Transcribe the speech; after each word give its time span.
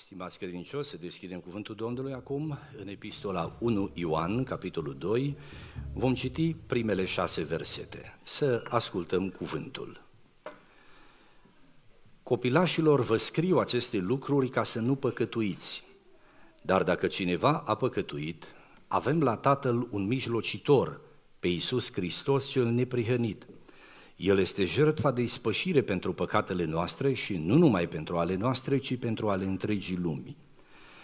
Stimați 0.00 0.38
credincioși, 0.38 0.88
să 0.88 0.96
deschidem 0.96 1.40
cuvântul 1.40 1.74
Domnului 1.74 2.12
acum 2.12 2.58
în 2.76 2.88
epistola 2.88 3.56
1 3.58 3.90
Ioan, 3.94 4.44
capitolul 4.44 4.94
2. 4.98 5.36
Vom 5.92 6.14
citi 6.14 6.54
primele 6.54 7.04
șase 7.04 7.42
versete. 7.42 8.18
Să 8.22 8.64
ascultăm 8.68 9.28
cuvântul. 9.28 10.04
Copilașilor 12.22 13.00
vă 13.00 13.16
scriu 13.16 13.58
aceste 13.58 13.98
lucruri 13.98 14.48
ca 14.48 14.62
să 14.62 14.80
nu 14.80 14.94
păcătuiți. 14.94 15.84
Dar 16.62 16.82
dacă 16.82 17.06
cineva 17.06 17.62
a 17.66 17.74
păcătuit, 17.74 18.44
avem 18.86 19.22
la 19.22 19.36
Tatăl 19.36 19.88
un 19.90 20.06
mijlocitor, 20.06 21.00
pe 21.40 21.48
Iisus 21.48 21.92
Hristos 21.92 22.46
cel 22.46 22.66
neprihănit. 22.66 23.46
El 24.20 24.38
este 24.38 24.64
jertfa 24.64 25.10
de 25.10 25.22
ispășire 25.22 25.82
pentru 25.82 26.12
păcatele 26.12 26.64
noastre 26.64 27.12
și 27.12 27.36
nu 27.36 27.56
numai 27.56 27.88
pentru 27.88 28.16
ale 28.16 28.36
noastre, 28.36 28.78
ci 28.78 28.96
pentru 28.96 29.28
ale 29.28 29.44
întregii 29.44 29.96
lumii. 29.96 30.36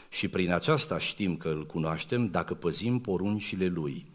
Și 0.09 0.29
prin 0.29 0.53
aceasta 0.53 0.99
știm 0.99 1.37
că 1.37 1.49
îl 1.49 1.67
cunoaștem 1.67 2.29
dacă 2.29 2.55
păzim 2.55 2.99
poruncile 2.99 3.67
lui. 3.67 4.07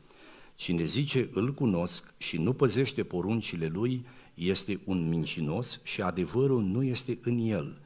Cine 0.56 0.84
zice 0.84 1.30
îl 1.34 1.54
cunosc 1.54 2.14
și 2.18 2.38
nu 2.38 2.54
păzește 2.54 3.04
poruncile 3.04 3.68
lui, 3.68 4.06
este 4.34 4.80
un 4.86 5.10
mincinos 5.10 5.80
și 5.84 6.02
adevărul 6.02 6.62
nu 6.62 6.84
este 6.84 7.20
în 7.22 7.38
el. 7.38 7.82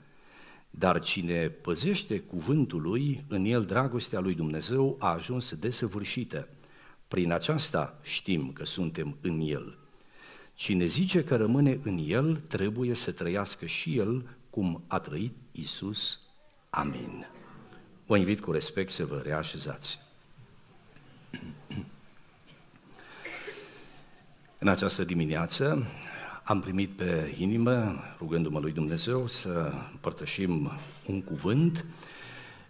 Dar 0.70 1.00
cine 1.00 1.50
păzește 1.50 2.20
cuvântul 2.20 2.82
lui, 2.82 3.26
în 3.28 3.46
el 3.46 3.66
dragostea 3.66 4.20
lui 4.20 4.34
Dumnezeu 4.34 4.96
a 5.00 5.14
ajuns 5.14 5.54
desăvârșită. 5.54 6.48
Prin 7.08 7.32
aceasta 7.32 8.00
știm 8.04 8.52
că 8.52 8.66
suntem 8.66 9.18
în 9.22 9.40
el. 9.40 9.85
Cine 10.56 10.86
zice 10.86 11.24
că 11.24 11.36
rămâne 11.36 11.80
în 11.84 12.00
el, 12.08 12.36
trebuie 12.36 12.94
să 12.94 13.12
trăiască 13.12 13.66
și 13.66 13.98
el 13.98 14.38
cum 14.50 14.84
a 14.88 15.00
trăit 15.00 15.36
Isus. 15.52 16.20
Amin. 16.70 17.28
Vă 18.06 18.18
invit 18.18 18.40
cu 18.40 18.52
respect 18.52 18.92
să 18.92 19.06
vă 19.06 19.22
reașezați. 19.24 20.00
În 24.60 24.68
această 24.68 25.04
dimineață 25.04 25.86
am 26.44 26.62
primit 26.62 26.90
pe 26.90 27.36
inimă, 27.38 27.96
rugându-mă 28.18 28.60
lui 28.60 28.72
Dumnezeu, 28.72 29.28
să 29.28 29.72
împărtășim 29.92 30.72
un 31.08 31.22
cuvânt 31.22 31.86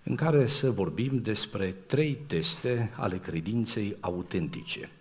în 0.04 0.16
care 0.16 0.48
să 0.48 0.72
vorbim 0.72 1.22
despre 1.22 1.72
trei 1.72 2.16
teste 2.16 2.92
ale 2.96 3.18
credinței 3.18 3.98
autentice– 4.00 4.90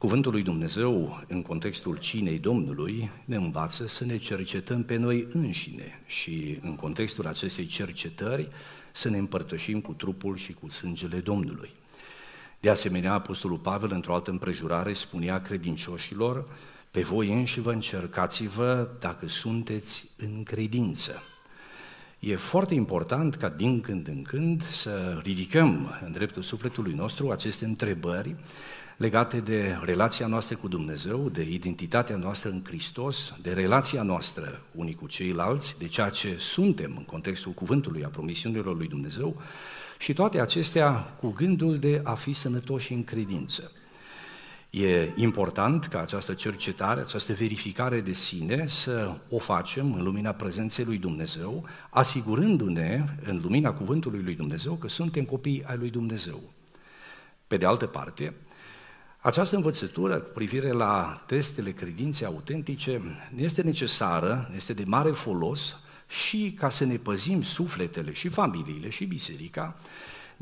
Cuvântul 0.00 0.32
lui 0.32 0.42
Dumnezeu, 0.42 1.22
în 1.28 1.42
contextul 1.42 1.96
cinei 1.96 2.38
Domnului, 2.38 3.10
ne 3.24 3.36
învață 3.36 3.86
să 3.86 4.04
ne 4.04 4.16
cercetăm 4.16 4.82
pe 4.82 4.96
noi 4.96 5.26
înșine 5.32 6.02
și, 6.06 6.58
în 6.62 6.76
contextul 6.76 7.26
acestei 7.26 7.66
cercetări, 7.66 8.48
să 8.92 9.08
ne 9.08 9.18
împărtășim 9.18 9.80
cu 9.80 9.92
trupul 9.92 10.36
și 10.36 10.52
cu 10.52 10.68
sângele 10.68 11.18
Domnului. 11.18 11.70
De 12.60 12.70
asemenea, 12.70 13.12
Apostolul 13.12 13.58
Pavel, 13.58 13.90
într-o 13.92 14.14
altă 14.14 14.30
împrejurare, 14.30 14.92
spunea 14.92 15.40
credincioșilor, 15.40 16.48
pe 16.90 17.00
voi 17.00 17.32
înși 17.32 17.60
vă 17.60 17.72
încercați-vă 17.72 18.88
dacă 19.00 19.28
sunteți 19.28 20.10
în 20.16 20.42
credință. 20.42 21.22
E 22.18 22.36
foarte 22.36 22.74
important 22.74 23.34
ca 23.34 23.48
din 23.48 23.80
când 23.80 24.08
în 24.08 24.22
când 24.22 24.68
să 24.68 25.20
ridicăm 25.22 26.00
în 26.04 26.12
dreptul 26.12 26.42
sufletului 26.42 26.94
nostru 26.94 27.30
aceste 27.30 27.64
întrebări 27.64 28.36
legate 29.00 29.40
de 29.40 29.78
relația 29.82 30.26
noastră 30.26 30.56
cu 30.56 30.68
Dumnezeu, 30.68 31.28
de 31.28 31.42
identitatea 31.42 32.16
noastră 32.16 32.50
în 32.50 32.62
Hristos, 32.64 33.34
de 33.42 33.52
relația 33.52 34.02
noastră 34.02 34.62
unii 34.74 34.94
cu 34.94 35.06
ceilalți, 35.06 35.74
de 35.78 35.86
ceea 35.86 36.08
ce 36.08 36.36
suntem 36.38 36.94
în 36.96 37.04
contextul 37.04 37.52
cuvântului, 37.52 38.04
a 38.04 38.08
promisiunilor 38.08 38.76
lui 38.76 38.88
Dumnezeu 38.88 39.42
și 39.98 40.12
toate 40.12 40.40
acestea 40.40 40.92
cu 40.92 41.28
gândul 41.28 41.78
de 41.78 42.00
a 42.04 42.14
fi 42.14 42.32
sănătoși 42.32 42.92
în 42.92 43.04
credință. 43.04 43.72
E 44.70 45.12
important 45.16 45.86
ca 45.86 46.00
această 46.00 46.34
cercetare, 46.34 47.00
această 47.00 47.32
verificare 47.32 48.00
de 48.00 48.12
sine 48.12 48.66
să 48.68 49.16
o 49.28 49.38
facem 49.38 49.94
în 49.94 50.02
lumina 50.02 50.32
prezenței 50.32 50.84
lui 50.84 50.98
Dumnezeu, 50.98 51.64
asigurându-ne 51.90 53.04
în 53.24 53.40
lumina 53.42 53.72
cuvântului 53.72 54.22
lui 54.22 54.34
Dumnezeu 54.34 54.74
că 54.74 54.88
suntem 54.88 55.24
copii 55.24 55.64
ai 55.66 55.76
lui 55.76 55.90
Dumnezeu. 55.90 56.40
Pe 57.46 57.56
de 57.56 57.66
altă 57.66 57.86
parte, 57.86 58.34
această 59.20 59.56
învățătură 59.56 60.18
cu 60.18 60.30
privire 60.34 60.70
la 60.70 61.22
testele 61.26 61.70
credinței 61.70 62.26
autentice 62.26 63.02
este 63.36 63.62
necesară, 63.62 64.50
este 64.56 64.72
de 64.72 64.84
mare 64.86 65.10
folos 65.10 65.76
și 66.08 66.54
ca 66.58 66.68
să 66.68 66.84
ne 66.84 66.96
păzim 66.96 67.42
sufletele 67.42 68.12
și 68.12 68.28
familiile 68.28 68.88
și 68.88 69.04
biserica 69.04 69.76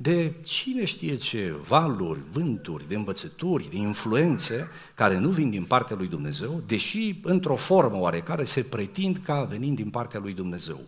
de 0.00 0.32
cine 0.42 0.84
știe 0.84 1.16
ce 1.16 1.54
valuri, 1.66 2.20
vânturi, 2.32 2.88
de 2.88 2.94
învățături, 2.94 3.70
de 3.70 3.76
influențe 3.76 4.68
care 4.94 5.18
nu 5.18 5.28
vin 5.28 5.50
din 5.50 5.64
partea 5.64 5.96
lui 5.96 6.06
Dumnezeu, 6.06 6.62
deși 6.66 7.14
într-o 7.22 7.56
formă 7.56 7.98
oarecare 7.98 8.44
se 8.44 8.62
pretind 8.62 9.20
ca 9.24 9.42
venind 9.42 9.76
din 9.76 9.90
partea 9.90 10.20
lui 10.20 10.32
Dumnezeu. 10.32 10.80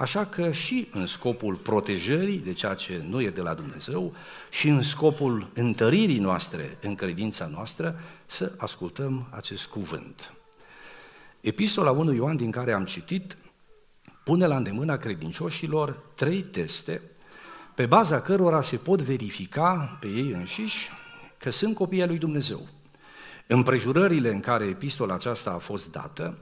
Așa 0.00 0.26
că 0.26 0.52
și 0.52 0.88
în 0.92 1.06
scopul 1.06 1.54
protejării 1.54 2.38
de 2.38 2.52
ceea 2.52 2.74
ce 2.74 3.04
nu 3.08 3.20
e 3.20 3.30
de 3.30 3.40
la 3.40 3.54
Dumnezeu 3.54 4.14
și 4.50 4.68
în 4.68 4.82
scopul 4.82 5.50
întăririi 5.54 6.18
noastre 6.18 6.76
în 6.80 6.94
credința 6.94 7.46
noastră, 7.46 8.00
să 8.26 8.52
ascultăm 8.56 9.26
acest 9.30 9.66
cuvânt. 9.66 10.32
Epistola 11.40 11.90
1 11.90 12.12
Ioan 12.12 12.36
din 12.36 12.50
care 12.50 12.72
am 12.72 12.84
citit 12.84 13.36
pune 14.24 14.46
la 14.46 14.56
îndemâna 14.56 14.96
credincioșilor 14.96 16.04
trei 16.14 16.42
teste 16.42 17.02
pe 17.74 17.86
baza 17.86 18.20
cărora 18.20 18.60
se 18.60 18.76
pot 18.76 19.00
verifica 19.00 19.98
pe 20.00 20.06
ei 20.06 20.30
înșiși 20.30 20.90
că 21.38 21.50
sunt 21.50 21.74
copii 21.74 22.00
ai 22.00 22.08
lui 22.08 22.18
Dumnezeu. 22.18 22.68
Împrejurările 23.46 24.30
în 24.30 24.40
care 24.40 24.64
epistola 24.64 25.14
aceasta 25.14 25.50
a 25.50 25.58
fost 25.58 25.90
dată 25.90 26.38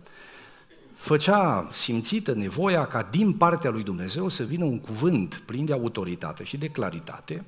făcea 0.99 1.69
simțită 1.73 2.33
nevoia 2.33 2.87
ca 2.87 3.09
din 3.11 3.33
partea 3.33 3.71
lui 3.71 3.83
Dumnezeu 3.83 4.29
să 4.29 4.43
vină 4.43 4.65
un 4.65 4.79
cuvânt 4.79 5.43
plin 5.47 5.65
de 5.65 5.73
autoritate 5.73 6.45
și 6.45 6.57
de 6.57 6.69
claritate, 6.69 7.45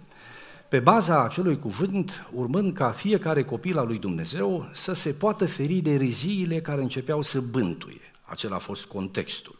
pe 0.68 0.80
baza 0.80 1.24
acelui 1.24 1.58
cuvânt, 1.58 2.26
urmând 2.32 2.74
ca 2.74 2.90
fiecare 2.90 3.44
copil 3.44 3.78
al 3.78 3.86
lui 3.86 3.98
Dumnezeu 3.98 4.68
să 4.72 4.92
se 4.92 5.10
poată 5.10 5.46
feri 5.46 5.80
de 5.80 5.96
reziile 5.96 6.60
care 6.60 6.82
începeau 6.82 7.22
să 7.22 7.40
bântuie. 7.40 8.12
Acela 8.22 8.56
a 8.56 8.58
fost 8.58 8.84
contextul. 8.84 9.58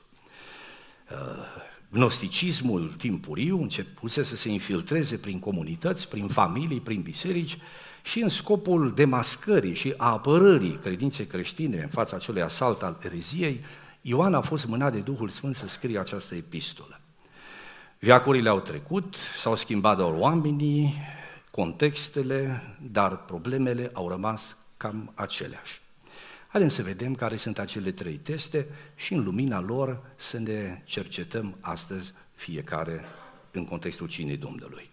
Uh, 1.11 1.17
gnosticismul 1.89 2.95
timpuriu 2.97 3.61
începuse 3.61 4.23
să 4.23 4.37
se 4.37 4.49
infiltreze 4.49 5.17
prin 5.17 5.39
comunități, 5.39 6.09
prin 6.09 6.29
familii, 6.29 6.81
prin 6.81 7.01
biserici 7.01 7.59
și 8.03 8.21
în 8.21 8.29
scopul 8.29 8.95
demascării 8.95 9.75
și 9.75 9.95
a 9.97 10.11
apărării 10.11 10.79
credinței 10.83 11.27
creștine 11.27 11.83
în 11.83 11.89
fața 11.89 12.17
acelui 12.17 12.43
asalt 12.43 12.83
al 12.83 12.99
ereziei, 13.03 13.65
Ioan 14.01 14.35
a 14.35 14.41
fost 14.41 14.67
mânat 14.67 14.93
de 14.93 14.99
Duhul 14.99 15.29
Sfânt 15.29 15.57
să 15.57 15.69
scrie 15.69 15.99
această 15.99 16.35
epistolă. 16.35 17.01
Viacurile 17.99 18.49
au 18.49 18.61
trecut, 18.61 19.15
s-au 19.37 19.55
schimbat 19.55 19.97
doar 19.97 20.13
oamenii, 20.13 20.95
contextele, 21.51 22.63
dar 22.91 23.25
problemele 23.25 23.91
au 23.93 24.09
rămas 24.09 24.57
cam 24.77 25.13
aceleași. 25.15 25.81
Haideți 26.49 26.75
să 26.75 26.83
vedem 26.83 27.15
care 27.15 27.37
sunt 27.37 27.59
acele 27.59 27.91
trei 27.91 28.15
teste 28.15 28.67
și 28.95 29.15
în 29.15 29.25
lumina 29.25 29.61
lor 29.61 30.01
să 30.17 30.39
ne 30.39 30.83
cercetăm 30.85 31.57
astăzi 31.61 32.13
fiecare 32.35 33.05
în 33.51 33.65
contextul 33.65 34.09
cinei 34.09 34.37
Domnului. 34.37 34.91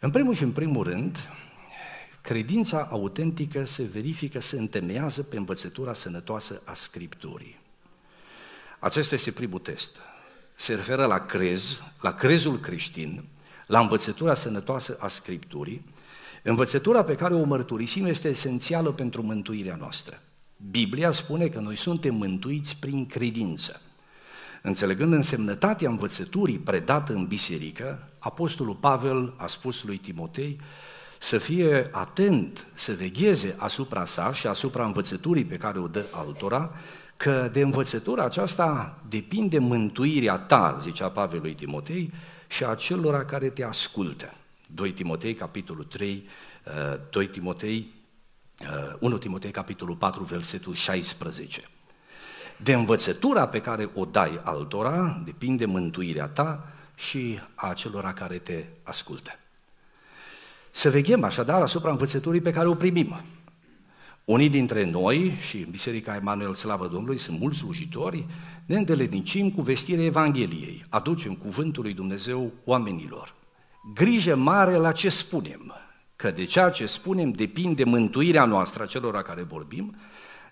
În 0.00 0.10
primul 0.10 0.34
și 0.34 0.42
în 0.42 0.52
primul 0.52 0.84
rând, 0.84 1.18
credința 2.28 2.88
autentică 2.90 3.64
se 3.64 3.82
verifică, 3.82 4.40
se 4.40 4.58
întemeiază 4.58 5.22
pe 5.22 5.36
învățătura 5.36 5.92
sănătoasă 5.92 6.60
a 6.64 6.74
Scripturii. 6.74 7.58
Acesta 8.78 9.14
este 9.14 9.30
primul 9.30 9.58
test. 9.58 9.96
Se 10.54 10.74
referă 10.74 11.06
la 11.06 11.18
crez, 11.18 11.82
la 12.00 12.12
crezul 12.12 12.60
creștin, 12.60 13.24
la 13.66 13.80
învățătura 13.80 14.34
sănătoasă 14.34 14.96
a 15.00 15.08
Scripturii. 15.08 15.84
Învățătura 16.42 17.04
pe 17.04 17.14
care 17.14 17.34
o 17.34 17.44
mărturisim 17.44 18.04
este 18.04 18.28
esențială 18.28 18.92
pentru 18.92 19.22
mântuirea 19.22 19.76
noastră. 19.76 20.22
Biblia 20.70 21.10
spune 21.10 21.48
că 21.48 21.60
noi 21.60 21.76
suntem 21.76 22.14
mântuiți 22.14 22.76
prin 22.76 23.06
credință. 23.06 23.80
Înțelegând 24.62 25.12
însemnătatea 25.12 25.88
învățăturii 25.88 26.58
predată 26.58 27.12
în 27.12 27.26
biserică, 27.26 28.08
Apostolul 28.18 28.74
Pavel 28.74 29.34
a 29.36 29.46
spus 29.46 29.82
lui 29.82 29.96
Timotei 29.96 30.60
să 31.18 31.38
fie 31.38 31.88
atent, 31.92 32.66
să 32.74 32.92
vegheze 32.92 33.54
asupra 33.58 34.04
sa 34.04 34.32
și 34.32 34.46
asupra 34.46 34.84
învățăturii 34.84 35.44
pe 35.44 35.56
care 35.56 35.78
o 35.78 35.86
dă 35.86 36.04
altora, 36.10 36.72
că 37.16 37.48
de 37.52 37.60
învățătura 37.60 38.24
aceasta 38.24 38.98
depinde 39.08 39.58
mântuirea 39.58 40.38
ta, 40.38 40.78
zicea 40.80 41.10
Pavel 41.10 41.40
lui 41.40 41.54
Timotei, 41.54 42.12
și 42.46 42.64
a 42.64 42.74
celor 42.74 43.24
care 43.24 43.48
te 43.48 43.64
ascultă. 43.64 44.32
2 44.74 44.92
Timotei, 44.92 45.34
capitolul 45.34 45.84
3, 45.84 46.28
2 47.10 47.26
Timotei, 47.26 47.94
1 48.98 49.18
Timotei, 49.18 49.50
capitolul 49.50 49.96
4, 49.96 50.22
versetul 50.22 50.74
16. 50.74 51.62
De 52.56 52.72
învățătura 52.72 53.48
pe 53.48 53.60
care 53.60 53.90
o 53.94 54.04
dai 54.04 54.40
altora, 54.42 55.22
depinde 55.24 55.64
mântuirea 55.64 56.26
ta 56.26 56.72
și 56.94 57.40
a 57.54 57.72
celor 57.72 58.12
care 58.12 58.38
te 58.38 58.64
ascultă. 58.82 59.30
Să 60.70 60.90
veghem 60.90 61.24
așadar 61.24 61.62
asupra 61.62 61.90
învățăturii 61.90 62.40
pe 62.40 62.50
care 62.50 62.68
o 62.68 62.74
primim. 62.74 63.20
Unii 64.24 64.48
dintre 64.48 64.84
noi, 64.84 65.32
și 65.40 65.66
Biserica 65.70 66.14
Emanuel 66.14 66.54
Slavă 66.54 66.86
Domnului, 66.86 67.18
sunt 67.18 67.40
mulți 67.40 67.58
slujitori, 67.58 68.26
ne 68.66 68.76
îndeletnicim 68.76 69.50
cu 69.50 69.62
vestirea 69.62 70.04
Evangheliei, 70.04 70.84
aducem 70.88 71.34
cuvântul 71.34 71.82
lui 71.82 71.92
Dumnezeu 71.92 72.52
oamenilor. 72.64 73.34
Grijă 73.94 74.36
mare 74.36 74.74
la 74.74 74.92
ce 74.92 75.08
spunem, 75.08 75.74
că 76.16 76.30
de 76.30 76.44
ceea 76.44 76.70
ce 76.70 76.86
spunem 76.86 77.30
depinde 77.30 77.84
mântuirea 77.84 78.44
noastră 78.44 78.82
a 78.82 78.86
celor 78.86 79.22
care 79.22 79.42
vorbim, 79.42 79.96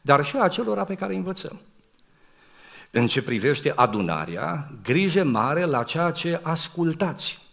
dar 0.02 0.24
și 0.24 0.36
a 0.36 0.48
celor 0.48 0.84
pe 0.84 0.94
care 0.94 1.14
învățăm. 1.14 1.60
În 2.90 3.06
ce 3.06 3.22
privește 3.22 3.72
adunarea, 3.74 4.70
grijă 4.82 5.24
mare 5.24 5.64
la 5.64 5.82
ceea 5.82 6.10
ce 6.10 6.40
ascultați. 6.42 7.45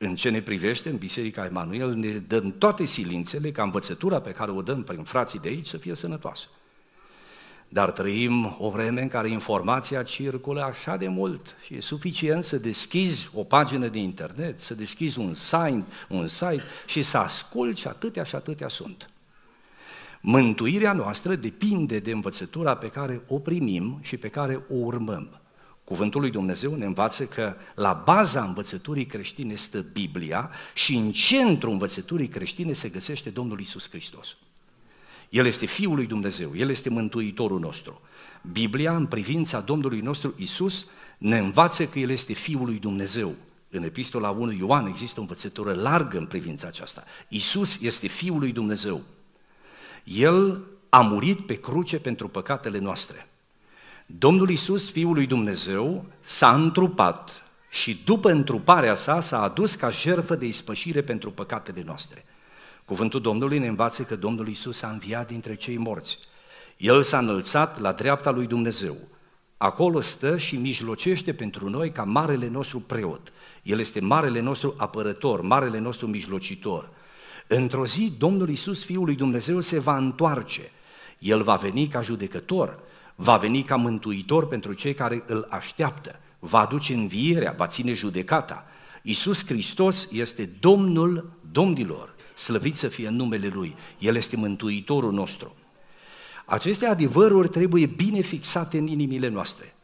În 0.00 0.14
ce 0.14 0.28
ne 0.28 0.42
privește, 0.42 0.88
în 0.88 0.96
Biserica 0.96 1.44
Emanuel, 1.44 1.94
ne 1.94 2.10
dăm 2.10 2.54
toate 2.58 2.84
silințele 2.84 3.50
ca 3.50 3.62
învățătura 3.62 4.20
pe 4.20 4.30
care 4.30 4.50
o 4.50 4.62
dăm 4.62 4.82
prin 4.82 5.02
frații 5.02 5.38
de 5.38 5.48
aici 5.48 5.66
să 5.66 5.76
fie 5.76 5.94
sănătoasă. 5.94 6.46
Dar 7.68 7.90
trăim 7.90 8.56
o 8.58 8.70
vreme 8.70 9.02
în 9.02 9.08
care 9.08 9.28
informația 9.28 10.02
circulă 10.02 10.62
așa 10.62 10.96
de 10.96 11.08
mult 11.08 11.56
și 11.64 11.74
e 11.74 11.80
suficient 11.80 12.44
să 12.44 12.58
deschizi 12.58 13.30
o 13.34 13.44
pagină 13.44 13.88
de 13.88 13.98
internet, 13.98 14.60
să 14.60 14.74
deschizi 14.74 15.18
un 15.18 15.34
site, 15.34 15.84
un 16.08 16.28
site 16.28 16.62
și 16.86 17.02
să 17.02 17.18
asculți 17.18 17.80
și 17.80 17.86
atâtea 17.86 18.22
și 18.22 18.34
atâtea 18.34 18.68
sunt. 18.68 19.10
Mântuirea 20.20 20.92
noastră 20.92 21.34
depinde 21.34 21.98
de 21.98 22.10
învățătura 22.10 22.76
pe 22.76 22.88
care 22.88 23.22
o 23.26 23.38
primim 23.38 23.98
și 24.02 24.16
pe 24.16 24.28
care 24.28 24.54
o 24.68 24.74
urmăm. 24.74 25.40
Cuvântul 25.88 26.20
lui 26.20 26.30
Dumnezeu 26.30 26.74
ne 26.74 26.84
învață 26.84 27.24
că 27.24 27.56
la 27.74 28.02
baza 28.04 28.44
învățăturii 28.44 29.06
creștine 29.06 29.54
stă 29.54 29.80
Biblia 29.92 30.50
și 30.74 30.94
în 30.94 31.12
centrul 31.12 31.72
învățăturii 31.72 32.28
creștine 32.28 32.72
se 32.72 32.88
găsește 32.88 33.30
Domnul 33.30 33.60
Isus 33.60 33.88
Hristos. 33.88 34.36
El 35.28 35.46
este 35.46 35.66
Fiul 35.66 35.94
lui 35.94 36.06
Dumnezeu, 36.06 36.56
El 36.56 36.70
este 36.70 36.90
Mântuitorul 36.90 37.60
nostru. 37.60 38.00
Biblia, 38.52 38.96
în 38.96 39.06
privința 39.06 39.60
Domnului 39.60 40.00
nostru 40.00 40.34
Isus, 40.36 40.86
ne 41.18 41.38
învață 41.38 41.86
că 41.86 41.98
El 41.98 42.10
este 42.10 42.32
Fiul 42.32 42.64
lui 42.64 42.78
Dumnezeu. 42.78 43.34
În 43.70 43.82
epistola 43.82 44.30
1 44.30 44.52
Ioan 44.52 44.86
există 44.86 45.18
o 45.18 45.22
învățătură 45.22 45.72
largă 45.72 46.18
în 46.18 46.26
privința 46.26 46.66
aceasta. 46.66 47.04
Isus 47.28 47.80
este 47.80 48.06
Fiul 48.06 48.38
lui 48.38 48.52
Dumnezeu. 48.52 49.02
El 50.04 50.64
a 50.88 51.00
murit 51.00 51.46
pe 51.46 51.60
cruce 51.60 51.98
pentru 51.98 52.28
păcatele 52.28 52.78
noastre. 52.78 53.27
Domnul 54.16 54.50
Isus, 54.50 54.90
Fiul 54.90 55.14
lui 55.14 55.26
Dumnezeu, 55.26 56.04
s-a 56.20 56.54
întrupat 56.54 57.42
și 57.70 58.02
după 58.04 58.30
întruparea 58.30 58.94
sa 58.94 59.20
s-a 59.20 59.42
adus 59.42 59.74
ca 59.74 59.90
jertfă 59.90 60.34
de 60.34 60.46
ispășire 60.46 61.02
pentru 61.02 61.30
păcatele 61.30 61.82
noastre. 61.86 62.24
Cuvântul 62.84 63.20
Domnului 63.20 63.58
ne 63.58 63.66
învață 63.66 64.02
că 64.02 64.16
Domnul 64.16 64.48
Isus 64.48 64.82
a 64.82 64.88
înviat 64.88 65.26
dintre 65.26 65.54
cei 65.54 65.76
morți. 65.76 66.18
El 66.76 67.02
s-a 67.02 67.18
înălțat 67.18 67.80
la 67.80 67.92
dreapta 67.92 68.30
lui 68.30 68.46
Dumnezeu. 68.46 68.96
Acolo 69.56 70.00
stă 70.00 70.36
și 70.36 70.56
mijlocește 70.56 71.34
pentru 71.34 71.68
noi 71.68 71.90
ca 71.90 72.04
marele 72.04 72.48
nostru 72.48 72.80
preot. 72.80 73.32
El 73.62 73.80
este 73.80 74.00
marele 74.00 74.40
nostru 74.40 74.74
apărător, 74.76 75.40
marele 75.40 75.78
nostru 75.78 76.06
mijlocitor. 76.06 76.90
Într-o 77.46 77.86
zi, 77.86 78.12
Domnul 78.18 78.48
Isus, 78.48 78.84
Fiul 78.84 79.04
lui 79.04 79.14
Dumnezeu, 79.14 79.60
se 79.60 79.78
va 79.78 79.96
întoarce. 79.96 80.70
El 81.18 81.42
va 81.42 81.56
veni 81.56 81.88
ca 81.88 82.00
judecător, 82.00 82.78
va 83.20 83.36
veni 83.36 83.62
ca 83.62 83.76
mântuitor 83.76 84.48
pentru 84.48 84.72
cei 84.72 84.94
care 84.94 85.22
îl 85.26 85.46
așteaptă, 85.50 86.20
va 86.38 86.58
aduce 86.58 86.94
învierea, 86.94 87.54
va 87.56 87.66
ține 87.66 87.92
judecata. 87.92 88.66
Isus 89.02 89.46
Hristos 89.46 90.08
este 90.12 90.50
Domnul 90.60 91.32
domnilor, 91.52 92.14
slăvit 92.34 92.76
să 92.76 92.88
fie 92.88 93.08
în 93.08 93.16
numele 93.16 93.46
Lui, 93.46 93.74
El 93.98 94.16
este 94.16 94.36
mântuitorul 94.36 95.12
nostru. 95.12 95.54
Aceste 96.46 96.86
adevăruri 96.86 97.48
trebuie 97.48 97.86
bine 97.86 98.20
fixate 98.20 98.78
în 98.78 98.86
inimile 98.86 99.28
noastre. 99.28 99.74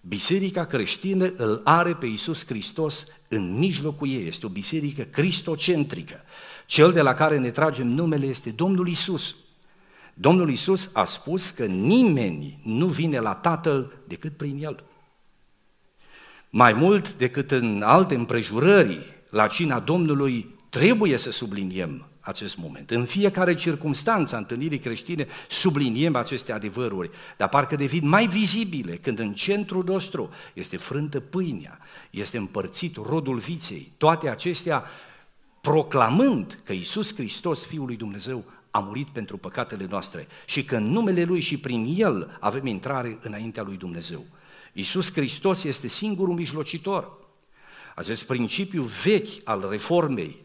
Biserica 0.00 0.64
creștină 0.64 1.32
îl 1.36 1.60
are 1.64 1.94
pe 1.94 2.06
Iisus 2.06 2.46
Hristos 2.46 3.06
în 3.28 3.58
mijlocul 3.58 4.08
ei, 4.08 4.26
este 4.26 4.46
o 4.46 4.48
biserică 4.48 5.02
cristocentrică. 5.02 6.20
Cel 6.66 6.92
de 6.92 7.00
la 7.00 7.14
care 7.14 7.38
ne 7.38 7.50
tragem 7.50 7.86
numele 7.86 8.26
este 8.26 8.50
Domnul 8.50 8.88
Isus. 8.88 9.36
Domnul 10.14 10.50
Isus 10.50 10.90
a 10.92 11.04
spus 11.04 11.50
că 11.50 11.64
nimeni 11.64 12.60
nu 12.64 12.86
vine 12.86 13.18
la 13.18 13.34
Tatăl 13.34 13.92
decât 14.06 14.36
prin 14.36 14.64
El. 14.64 14.84
Mai 16.50 16.72
mult 16.72 17.14
decât 17.14 17.50
în 17.50 17.82
alte 17.84 18.14
împrejurări, 18.14 19.22
la 19.30 19.46
cina 19.46 19.80
Domnului 19.80 20.54
trebuie 20.68 21.16
să 21.16 21.30
subliniem 21.30 22.06
acest 22.20 22.56
moment. 22.56 22.90
În 22.90 23.04
fiecare 23.04 23.54
circunstanță 23.54 24.34
a 24.34 24.38
întâlnirii 24.38 24.78
creștine 24.78 25.26
subliniem 25.48 26.16
aceste 26.16 26.52
adevăruri, 26.52 27.10
dar 27.36 27.48
parcă 27.48 27.76
devin 27.76 28.08
mai 28.08 28.26
vizibile 28.26 28.96
când 28.96 29.18
în 29.18 29.32
centrul 29.32 29.84
nostru 29.84 30.30
este 30.54 30.76
frântă 30.76 31.20
pâinea, 31.20 31.78
este 32.10 32.36
împărțit 32.36 32.96
rodul 32.96 33.36
viței, 33.36 33.92
toate 33.96 34.28
acestea 34.28 34.84
proclamând 35.60 36.58
că 36.64 36.72
Isus 36.72 37.14
Hristos, 37.14 37.64
Fiul 37.64 37.86
lui 37.86 37.96
Dumnezeu, 37.96 38.44
a 38.72 38.78
murit 38.78 39.08
pentru 39.08 39.36
păcatele 39.36 39.86
noastre 39.90 40.26
și 40.46 40.64
că 40.64 40.76
în 40.76 40.84
numele 40.84 41.24
Lui 41.24 41.40
și 41.40 41.56
prin 41.56 41.94
El 41.96 42.36
avem 42.40 42.66
intrare 42.66 43.18
înaintea 43.22 43.62
Lui 43.62 43.76
Dumnezeu. 43.76 44.24
Isus 44.72 45.12
Hristos 45.12 45.64
este 45.64 45.88
singurul 45.88 46.34
mijlocitor. 46.34 47.12
Acest 47.94 48.26
principiu 48.26 48.82
vechi 48.82 49.28
al 49.44 49.66
reformei, 49.70 50.44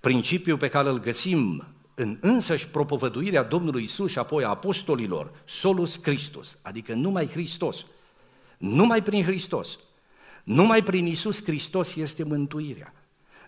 principiu 0.00 0.56
pe 0.56 0.68
care 0.68 0.88
îl 0.88 1.00
găsim 1.00 1.66
în 1.94 2.18
însăși 2.20 2.68
propovăduirea 2.68 3.42
Domnului 3.42 3.82
Isus 3.82 4.10
și 4.10 4.18
apoi 4.18 4.44
a 4.44 4.48
apostolilor, 4.48 5.32
solus 5.44 5.96
Christus, 5.96 6.58
adică 6.62 6.94
numai 6.94 7.28
Hristos, 7.28 7.86
numai 8.58 9.02
prin 9.02 9.22
Hristos, 9.22 9.78
numai 10.44 10.82
prin 10.82 11.06
Isus 11.06 11.42
Hristos 11.42 11.96
este 11.96 12.22
mântuirea. 12.22 12.92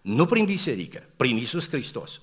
Nu 0.02 0.26
prin 0.26 0.44
biserică, 0.44 1.08
prin 1.16 1.36
Isus 1.36 1.68
Hristos. 1.68 2.20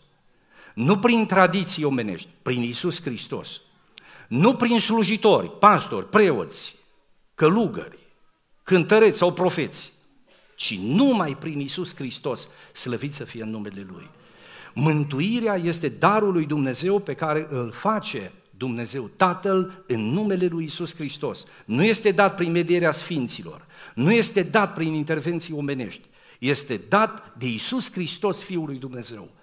Nu 0.78 0.98
prin 0.98 1.26
tradiții 1.26 1.84
omenești, 1.84 2.30
prin 2.42 2.62
Isus 2.62 3.02
Hristos. 3.02 3.62
Nu 4.28 4.56
prin 4.56 4.80
slujitori, 4.80 5.52
pastori, 5.52 6.10
preoți, 6.10 6.76
călugări, 7.36 7.98
cântăreți 8.64 9.18
sau 9.18 9.34
profeți, 9.34 9.94
ci 10.56 10.78
numai 10.78 11.36
prin 11.36 11.60
Isus 11.60 11.96
Hristos, 11.96 12.48
slăvit 12.74 13.14
să 13.14 13.24
fie 13.24 13.44
în 13.44 13.50
numele 13.50 13.86
Lui. 13.90 14.10
Mântuirea 14.74 15.56
este 15.56 15.90
darul 15.90 16.34
lui 16.34 16.46
Dumnezeu 16.46 17.00
pe 17.00 17.14
care 17.14 17.46
îl 17.50 17.72
face 17.72 18.32
Dumnezeu 18.58 19.08
Tatăl 19.16 19.84
în 19.88 20.02
numele 20.02 20.46
lui 20.46 20.66
Isus 20.66 20.96
Hristos. 20.96 21.46
Nu 21.66 21.84
este 21.84 22.12
dat 22.12 22.36
prin 22.36 22.52
medierea 22.52 22.92
sfinților, 22.92 23.66
nu 23.96 24.12
este 24.12 24.44
dat 24.44 24.74
prin 24.74 24.94
intervenții 24.94 25.54
omenești, 25.54 26.08
este 26.40 26.82
dat 26.90 27.34
de 27.38 27.48
Isus 27.48 27.92
Hristos, 27.92 28.44
Fiul 28.44 28.66
lui 28.66 28.78
Dumnezeu. 28.78 29.36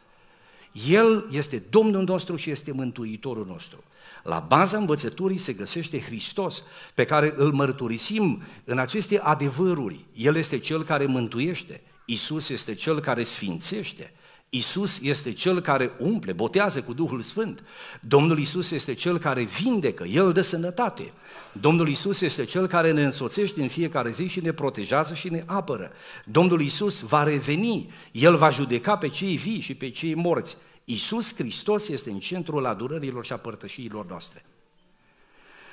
El 0.88 1.28
este 1.30 1.62
Domnul 1.70 2.04
nostru 2.04 2.36
și 2.36 2.50
este 2.50 2.72
Mântuitorul 2.72 3.46
nostru. 3.46 3.84
La 4.22 4.38
baza 4.38 4.76
învățăturii 4.76 5.38
se 5.38 5.52
găsește 5.52 6.00
Hristos, 6.00 6.62
pe 6.94 7.04
care 7.04 7.34
îl 7.36 7.52
mărturisim 7.52 8.42
în 8.64 8.78
aceste 8.78 9.18
adevăruri. 9.18 10.04
El 10.14 10.36
este 10.36 10.58
Cel 10.58 10.84
care 10.84 11.04
mântuiește, 11.04 11.80
Isus 12.04 12.48
este 12.48 12.74
Cel 12.74 13.00
care 13.00 13.22
sfințește, 13.22 14.12
Isus 14.56 14.99
este 15.02 15.32
cel 15.32 15.61
care 15.61 15.90
umple, 15.99 16.32
botează 16.32 16.82
cu 16.82 16.92
Duhul 16.92 17.20
Sfânt. 17.20 17.64
Domnul 18.00 18.38
Isus 18.38 18.70
este 18.70 18.94
cel 18.94 19.18
care 19.18 19.42
vindecă, 19.42 20.04
El 20.04 20.32
dă 20.32 20.40
sănătate. 20.40 21.12
Domnul 21.52 21.88
Isus 21.88 22.20
este 22.20 22.44
cel 22.44 22.66
care 22.66 22.90
ne 22.92 23.04
însoțește 23.04 23.62
în 23.62 23.68
fiecare 23.68 24.11
zi 24.11 24.26
și 24.26 24.40
ne 24.40 24.52
protejează 24.52 25.14
și 25.14 25.28
ne 25.28 25.42
apără. 25.46 25.90
Domnul 26.25 26.61
Isus 26.61 27.00
va 27.00 27.23
reveni, 27.23 27.92
El 28.12 28.37
va 28.37 28.50
judeca 28.50 28.96
pe 28.96 29.08
cei 29.08 29.37
vii 29.37 29.61
și 29.61 29.75
pe 29.75 29.90
cei 29.90 30.14
morți. 30.14 30.56
Isus 30.84 31.34
Hristos 31.34 31.88
este 31.88 32.11
în 32.11 32.18
centrul 32.18 32.66
adurărilor 32.66 33.25
și 33.25 33.32
a 33.32 33.37
părtășiilor 33.37 34.06
noastre. 34.06 34.44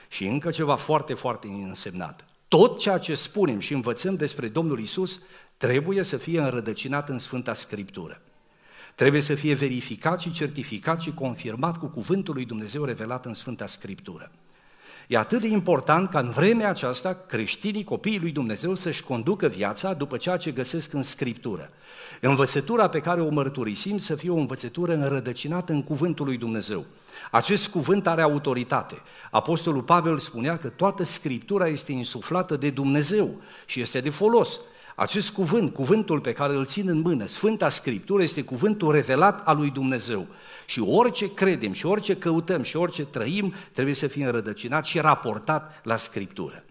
Și 0.08 0.26
încă 0.26 0.50
ceva 0.50 0.76
foarte, 0.76 1.14
foarte 1.14 1.48
însemnat. 1.48 2.26
Tot 2.48 2.80
ceea 2.80 2.98
ce 2.98 3.16
spunem 3.16 3.60
și 3.60 3.74
învățăm 3.74 4.16
despre 4.16 4.48
Domnul 4.48 4.80
Isus 4.80 5.20
trebuie 5.58 6.04
să 6.04 6.18
fie 6.18 6.40
înrădăcinat 6.40 7.10
în 7.10 7.18
Sfânta 7.18 7.54
Scriptură. 7.54 8.22
Trebuie 8.96 9.22
să 9.22 9.36
fie 9.36 9.54
verificat 9.54 10.22
și 10.22 10.32
certificat 10.32 11.02
și 11.02 11.14
confirmat 11.14 11.78
cu 11.78 11.86
cuvântul 11.86 12.34
lui 12.34 12.46
Dumnezeu 12.46 12.84
revelat 12.84 13.26
în 13.26 13.34
Sfânta 13.34 13.68
Scriptură. 13.68 14.32
E 15.08 15.18
atât 15.18 15.42
de 15.42 15.48
important 15.48 16.10
ca 16.10 16.20
în 16.20 16.30
vremea 16.30 16.70
aceasta 16.70 17.18
creștinii, 17.28 17.84
copiii 17.84 18.20
lui 18.20 18.32
Dumnezeu 18.32 18.76
să-și 18.76 19.04
conducă 19.04 19.48
viața 19.48 19.94
după 19.94 20.18
ceea 20.18 20.38
ce 20.38 20.52
găsesc 20.52 20.94
în 20.94 21.04
Scriptură. 21.04 21.70
Învățătura 22.22 22.88
pe 22.88 23.00
care 23.00 23.22
o 23.22 23.30
mărturisim 23.30 23.98
să 23.98 24.16
fie 24.16 24.30
o 24.30 24.36
învățătură 24.36 24.94
înrădăcinată 24.94 25.72
în 25.72 25.84
cuvântul 25.84 26.26
lui 26.26 26.38
Dumnezeu. 26.38 26.86
Acest 27.32 27.68
cuvânt 27.68 28.08
are 28.08 28.22
autoritate. 28.22 29.02
Apostolul 29.32 29.82
Pavel 29.82 30.18
spunea 30.18 30.58
că 30.58 30.70
toată 30.70 31.04
Scriptura 31.04 31.68
este 31.68 31.92
insuflată 31.92 32.56
de 32.58 32.70
Dumnezeu 32.70 33.42
și 33.66 33.82
este 33.82 34.00
de 34.00 34.10
folos. 34.10 34.60
Acest 34.96 35.30
cuvânt, 35.30 35.74
cuvântul 35.74 36.20
pe 36.20 36.34
care 36.34 36.54
îl 36.54 36.66
țin 36.66 36.88
în 36.88 37.00
mână, 37.00 37.26
Sfânta 37.26 37.70
Scriptură, 37.70 38.24
este 38.24 38.44
cuvântul 38.44 38.92
revelat 38.92 39.48
al 39.48 39.58
lui 39.58 39.70
Dumnezeu. 39.70 40.28
Și 40.66 40.80
orice 40.80 41.34
credem, 41.34 41.74
și 41.74 41.86
orice 41.86 42.18
căutăm, 42.18 42.64
și 42.64 42.76
orice 42.76 43.06
trăim, 43.06 43.54
trebuie 43.72 43.96
să 43.96 44.08
fie 44.08 44.26
înrădăcinat 44.26 44.86
și 44.86 45.00
raportat 45.00 45.82
la 45.84 45.98
Scriptură. 45.98 46.64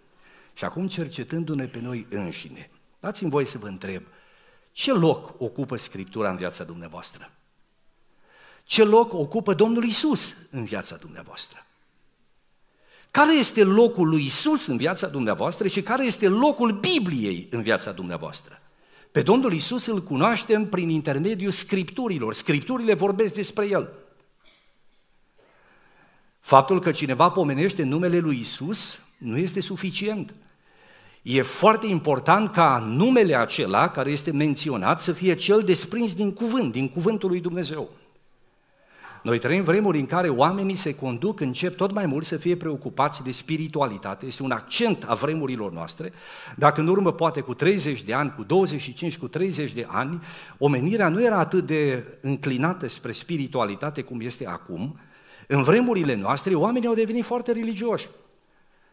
Și 0.53 0.65
acum, 0.65 0.89
cercetându-ne 0.89 1.67
pe 1.67 1.81
noi 1.81 2.07
înșine, 2.11 2.71
dați-mi 3.01 3.31
voie 3.31 3.47
să 3.47 3.59
vă 3.59 3.67
întreb, 3.67 4.03
ce 4.73 4.93
loc 4.93 5.35
ocupă 5.39 5.77
Scriptura 5.77 6.31
în 6.31 6.37
viața 6.37 6.65
dumneavoastră? 6.65 7.31
Ce 8.65 8.85
loc 8.85 9.13
ocupă 9.13 9.55
Domnul 9.55 9.85
Isus 9.85 10.37
în 10.51 10.65
viața 10.65 10.97
dumneavoastră? 10.97 11.65
Care 13.11 13.39
este 13.39 13.65
locul 13.65 14.09
lui 14.09 14.25
Isus 14.25 14.67
în 14.67 14.77
viața 14.77 15.07
dumneavoastră 15.07 15.69
și 15.69 15.83
care 15.83 16.05
este 16.05 16.29
locul 16.29 16.71
Bibliei 16.71 17.47
în 17.51 17.63
viața 17.63 17.93
dumneavoastră? 17.93 18.63
Pe 19.13 19.23
Domnul 19.23 19.53
Isus 19.53 19.87
îl 19.87 20.03
cunoaștem 20.03 20.69
prin 20.69 20.89
intermediul 20.89 21.51
scripturilor. 21.51 22.35
Scripturile 22.35 22.95
vorbesc 22.95 23.35
despre 23.35 23.67
El. 23.67 23.93
Faptul 26.41 26.81
că 26.81 26.93
cineva 26.93 27.31
pomenește 27.31 27.83
numele 27.83 28.19
lui 28.19 28.39
Isus 28.41 29.01
nu 29.19 29.37
este 29.37 29.61
suficient. 29.61 30.35
E 31.23 31.43
foarte 31.43 31.87
important 31.87 32.53
ca 32.53 32.85
numele 32.87 33.35
acela 33.35 33.89
care 33.89 34.11
este 34.11 34.31
menționat 34.31 35.01
să 35.01 35.13
fie 35.13 35.35
cel 35.35 35.63
desprins 35.63 36.15
din 36.15 36.33
cuvânt, 36.33 36.73
din 36.73 36.89
cuvântul 36.89 37.29
lui 37.29 37.41
Dumnezeu. 37.41 37.91
Noi 39.23 39.39
trăim 39.39 39.65
vremuri 39.65 39.99
în 39.99 40.07
care 40.07 40.29
oamenii 40.29 40.77
se 40.77 40.95
conduc, 40.95 41.41
încep 41.41 41.77
tot 41.77 41.93
mai 41.93 42.07
mult 42.07 42.25
să 42.25 42.37
fie 42.37 42.57
preocupați 42.57 43.23
de 43.23 43.31
spiritualitate, 43.31 44.27
este 44.27 44.43
un 44.43 44.51
accent 44.51 45.05
a 45.09 45.15
vremurilor 45.15 45.73
noastre. 45.73 46.13
Dacă 46.57 46.81
în 46.81 46.89
urmă, 46.89 47.13
poate 47.13 47.41
cu 47.41 47.55
30 47.55 48.03
de 48.03 48.15
ani, 48.15 48.35
cu 48.37 48.43
25, 48.43 49.19
cu 49.19 49.29
30 49.29 49.73
de 49.73 49.87
ani, 49.89 50.21
omenirea 50.59 51.09
nu 51.09 51.25
era 51.25 51.39
atât 51.39 51.67
de 51.67 52.05
înclinată 52.21 52.89
spre 52.89 53.13
spiritualitate 53.13 54.03
cum 54.03 54.21
este 54.21 54.47
acum, 54.47 54.99
în 55.47 55.63
vremurile 55.63 56.15
noastre, 56.15 56.55
oamenii 56.55 56.89
au 56.89 56.95
devenit 56.95 57.25
foarte 57.25 57.53
religioși. 57.53 58.09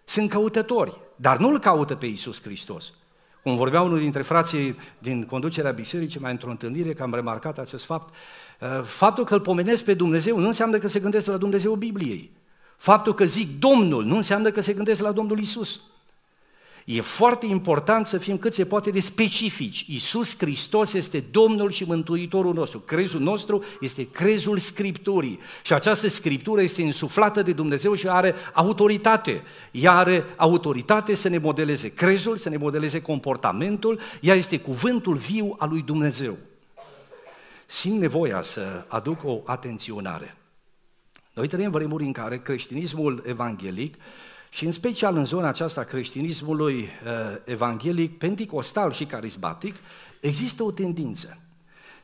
Sunt 0.04 0.30
căutători, 0.30 1.00
dar 1.16 1.38
nu-L 1.38 1.60
caută 1.60 1.96
pe 1.96 2.06
Iisus 2.06 2.42
Hristos. 2.42 2.94
Cum 3.48 3.56
vorbea 3.56 3.82
unul 3.82 4.00
dintre 4.00 4.22
frații 4.22 4.75
din 5.00 5.24
conducerea 5.24 5.72
bisericii, 5.72 6.20
mai 6.20 6.32
într-o 6.32 6.50
întâlnire, 6.50 6.94
că 6.94 7.04
am 7.04 7.13
remarcat 7.13 7.58
acest 7.58 7.86
fapt, 7.86 8.13
uh, 8.60 8.84
faptul 8.84 9.24
că 9.24 9.34
îl 9.34 9.39
pomenesc 9.39 9.84
pe 9.84 9.94
Dumnezeu 9.94 10.39
nu 10.39 10.48
înseamnă 10.48 10.77
că 10.77 10.88
se 10.88 11.00
gândesc 11.00 11.27
la 11.27 11.38
Dumnezeu 11.38 11.75
Bibliei. 11.75 12.32
Faptul 12.77 13.13
că 13.13 13.25
zic 13.25 13.60
Domnul 13.60 14.04
nu 14.06 14.16
înseamnă 14.16 14.51
că 14.51 14.62
se 14.62 14.74
gândesc 14.74 15.01
la 15.01 15.12
Domnul 15.12 15.39
Isus. 15.39 15.82
E 16.89 17.01
foarte 17.01 17.46
important 17.46 18.06
să 18.06 18.17
fim 18.17 18.38
cât 18.38 18.53
se 18.53 18.65
poate 18.65 18.89
de 18.89 19.00
specifici. 19.00 19.86
Iisus 19.88 20.38
Hristos 20.38 20.94
este 20.94 21.20
Domnul 21.32 21.72
și 21.72 21.84
Mântuitorul 21.84 22.53
nostru. 22.53 22.79
Crezul 22.79 23.20
nostru 23.20 23.63
este 23.82 24.10
crezul 24.10 24.58
Scripturii. 24.58 25.39
Și 25.63 25.74
această 25.74 26.08
Scriptură 26.08 26.62
este 26.62 26.82
insuflată 26.82 27.41
de 27.41 27.53
Dumnezeu 27.53 27.96
și 27.96 28.08
are 28.08 28.36
autoritate. 28.53 29.44
Ea 29.72 29.91
are 29.94 30.25
autoritate 30.36 31.15
să 31.15 31.29
ne 31.29 31.38
modeleze 31.38 31.94
crezul, 31.94 32.38
să 32.38 32.50
ne 32.50 32.58
modeleze 32.58 33.01
comportamentul. 33.01 34.00
Ea 34.22 34.36
este 34.36 34.60
cuvântul 34.60 35.15
viu 35.15 35.56
al 35.58 35.70
lui 35.70 35.82
Dumnezeu. 35.82 36.38
Simt 37.65 38.00
nevoia 38.00 38.41
să 38.41 38.86
aduc 38.88 39.24
o 39.24 39.41
atenționare. 39.46 40.38
Noi 41.34 41.48
trăim 41.48 41.72
vremuri 41.72 42.03
în 42.03 42.12
care 42.12 42.39
creștinismul 42.39 43.24
evanghelic 43.25 43.96
și 44.50 44.66
în 44.66 44.72
special 44.72 45.16
în 45.16 45.25
zona 45.25 45.48
aceasta 45.48 45.84
creștinismului 45.84 46.75
uh, 46.75 46.89
evanghelic, 47.46 48.18
penticostal 48.18 48.92
și 48.92 49.06
carismatic, 49.06 49.75
există 50.22 50.63
o 50.63 50.72
tendință. 50.72 51.38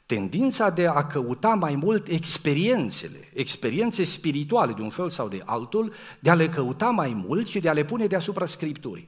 Tendința 0.05 0.69
de 0.69 0.87
a 0.87 1.07
căuta 1.07 1.53
mai 1.53 1.75
mult 1.75 2.07
experiențele, 2.07 3.29
experiențe 3.33 4.03
spirituale 4.03 4.73
de 4.73 4.81
un 4.81 4.89
fel 4.89 5.09
sau 5.09 5.27
de 5.27 5.41
altul, 5.45 5.93
de 6.19 6.29
a 6.29 6.33
le 6.33 6.49
căuta 6.49 6.89
mai 6.89 7.13
mult 7.27 7.47
și 7.47 7.59
de 7.59 7.69
a 7.69 7.73
le 7.73 7.85
pune 7.85 8.07
deasupra 8.07 8.45
Scripturii. 8.45 9.07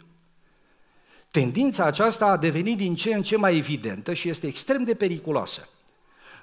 Tendința 1.31 1.83
aceasta 1.83 2.25
a 2.25 2.37
devenit 2.37 2.77
din 2.77 2.95
ce 2.95 3.13
în 3.13 3.23
ce 3.23 3.37
mai 3.37 3.57
evidentă 3.57 4.13
și 4.13 4.29
este 4.29 4.47
extrem 4.47 4.83
de 4.83 4.93
periculoasă. 4.93 5.67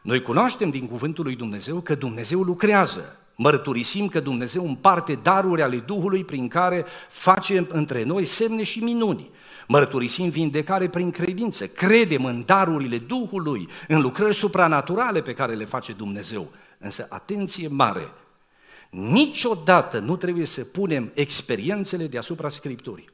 Noi 0.03 0.23
cunoaștem 0.23 0.71
din 0.71 0.87
cuvântul 0.87 1.25
lui 1.25 1.37
Dumnezeu 1.37 1.81
că 1.81 1.95
Dumnezeu 1.95 2.43
lucrează 2.43 3.17
Mărturisim 3.37 4.09
că 4.09 4.21
Dumnezeu 4.21 4.67
împarte 4.67 5.15
daruri 5.15 5.63
ale 5.63 5.77
Duhului 5.77 6.25
prin 6.25 6.49
care 6.49 6.85
face 7.09 7.67
între 7.69 8.03
noi 8.03 8.25
semne 8.25 8.63
și 8.63 8.79
minuni. 8.79 9.31
Mărturisim 9.69 10.29
vindecare 10.29 10.89
prin 10.89 11.11
credință, 11.11 11.67
credem 11.67 12.25
în 12.25 12.43
darurile 12.47 12.99
Duhului, 12.99 13.69
în 13.89 14.01
lucrări 14.01 14.35
supranaturale 14.35 15.23
pe 15.23 15.35
care 15.35 15.53
le 15.53 15.65
face 15.65 15.93
Dumnezeu. 15.93 16.51
Însă, 16.79 17.07
atenție 17.11 17.69
mare, 17.69 18.13
niciodată 18.91 19.99
nu 19.99 20.17
trebuie 20.17 20.47
să 20.47 20.65
punem 20.65 21.11
experiențele 21.15 22.07
deasupra 22.07 22.49
Scripturii. 22.49 23.11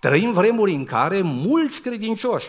Trăim 0.00 0.32
vremuri 0.32 0.72
în 0.72 0.84
care 0.84 1.20
mulți 1.20 1.82
credincioși 1.82 2.46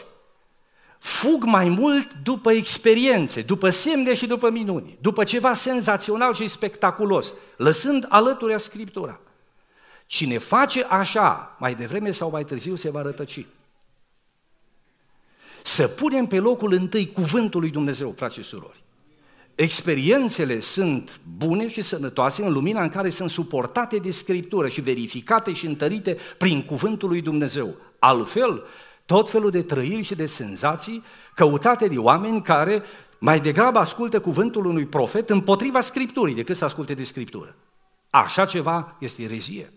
fug 1.03 1.43
mai 1.43 1.69
mult 1.69 2.13
după 2.13 2.51
experiențe, 2.51 3.41
după 3.41 3.69
semne 3.69 4.13
și 4.13 4.25
după 4.25 4.49
minuni, 4.49 4.97
după 5.01 5.23
ceva 5.23 5.53
senzațional 5.53 6.33
și 6.33 6.47
spectaculos, 6.47 7.33
lăsând 7.57 8.05
alături 8.09 8.59
Scriptura. 8.59 9.19
Cine 10.05 10.37
face 10.37 10.83
așa, 10.83 11.55
mai 11.59 11.75
devreme 11.75 12.11
sau 12.11 12.29
mai 12.29 12.43
târziu 12.43 12.75
se 12.75 12.89
va 12.89 13.01
rătăci. 13.01 13.45
Să 15.63 15.87
punem 15.87 16.25
pe 16.25 16.39
locul 16.39 16.73
întâi 16.73 17.11
cuvântul 17.11 17.59
lui 17.59 17.69
Dumnezeu, 17.69 18.13
frați 18.17 18.35
și 18.35 18.43
surori. 18.43 18.83
Experiențele 19.55 20.59
sunt 20.59 21.19
bune 21.37 21.69
și 21.69 21.81
sănătoase 21.81 22.43
în 22.43 22.53
lumina 22.53 22.81
în 22.81 22.89
care 22.89 23.09
sunt 23.09 23.29
suportate 23.29 23.97
de 23.97 24.11
Scriptură 24.11 24.67
și 24.67 24.81
verificate 24.81 25.53
și 25.53 25.65
întărite 25.65 26.17
prin 26.37 26.65
cuvântul 26.65 27.09
lui 27.09 27.21
Dumnezeu. 27.21 27.75
Altfel, 27.99 28.63
tot 29.05 29.29
felul 29.29 29.51
de 29.51 29.61
trăiri 29.61 30.01
și 30.01 30.15
de 30.15 30.25
senzații 30.25 31.03
căutate 31.35 31.87
de 31.87 31.97
oameni 31.97 32.41
care 32.41 32.83
mai 33.19 33.39
degrabă 33.39 33.79
ascultă 33.79 34.19
cuvântul 34.19 34.65
unui 34.65 34.85
profet 34.85 35.29
împotriva 35.29 35.79
Scripturii 35.79 36.35
decât 36.35 36.57
să 36.57 36.65
asculte 36.65 36.93
de 36.93 37.03
Scriptură. 37.03 37.55
Așa 38.09 38.45
ceva 38.45 38.95
este 38.99 39.23
erezie. 39.23 39.73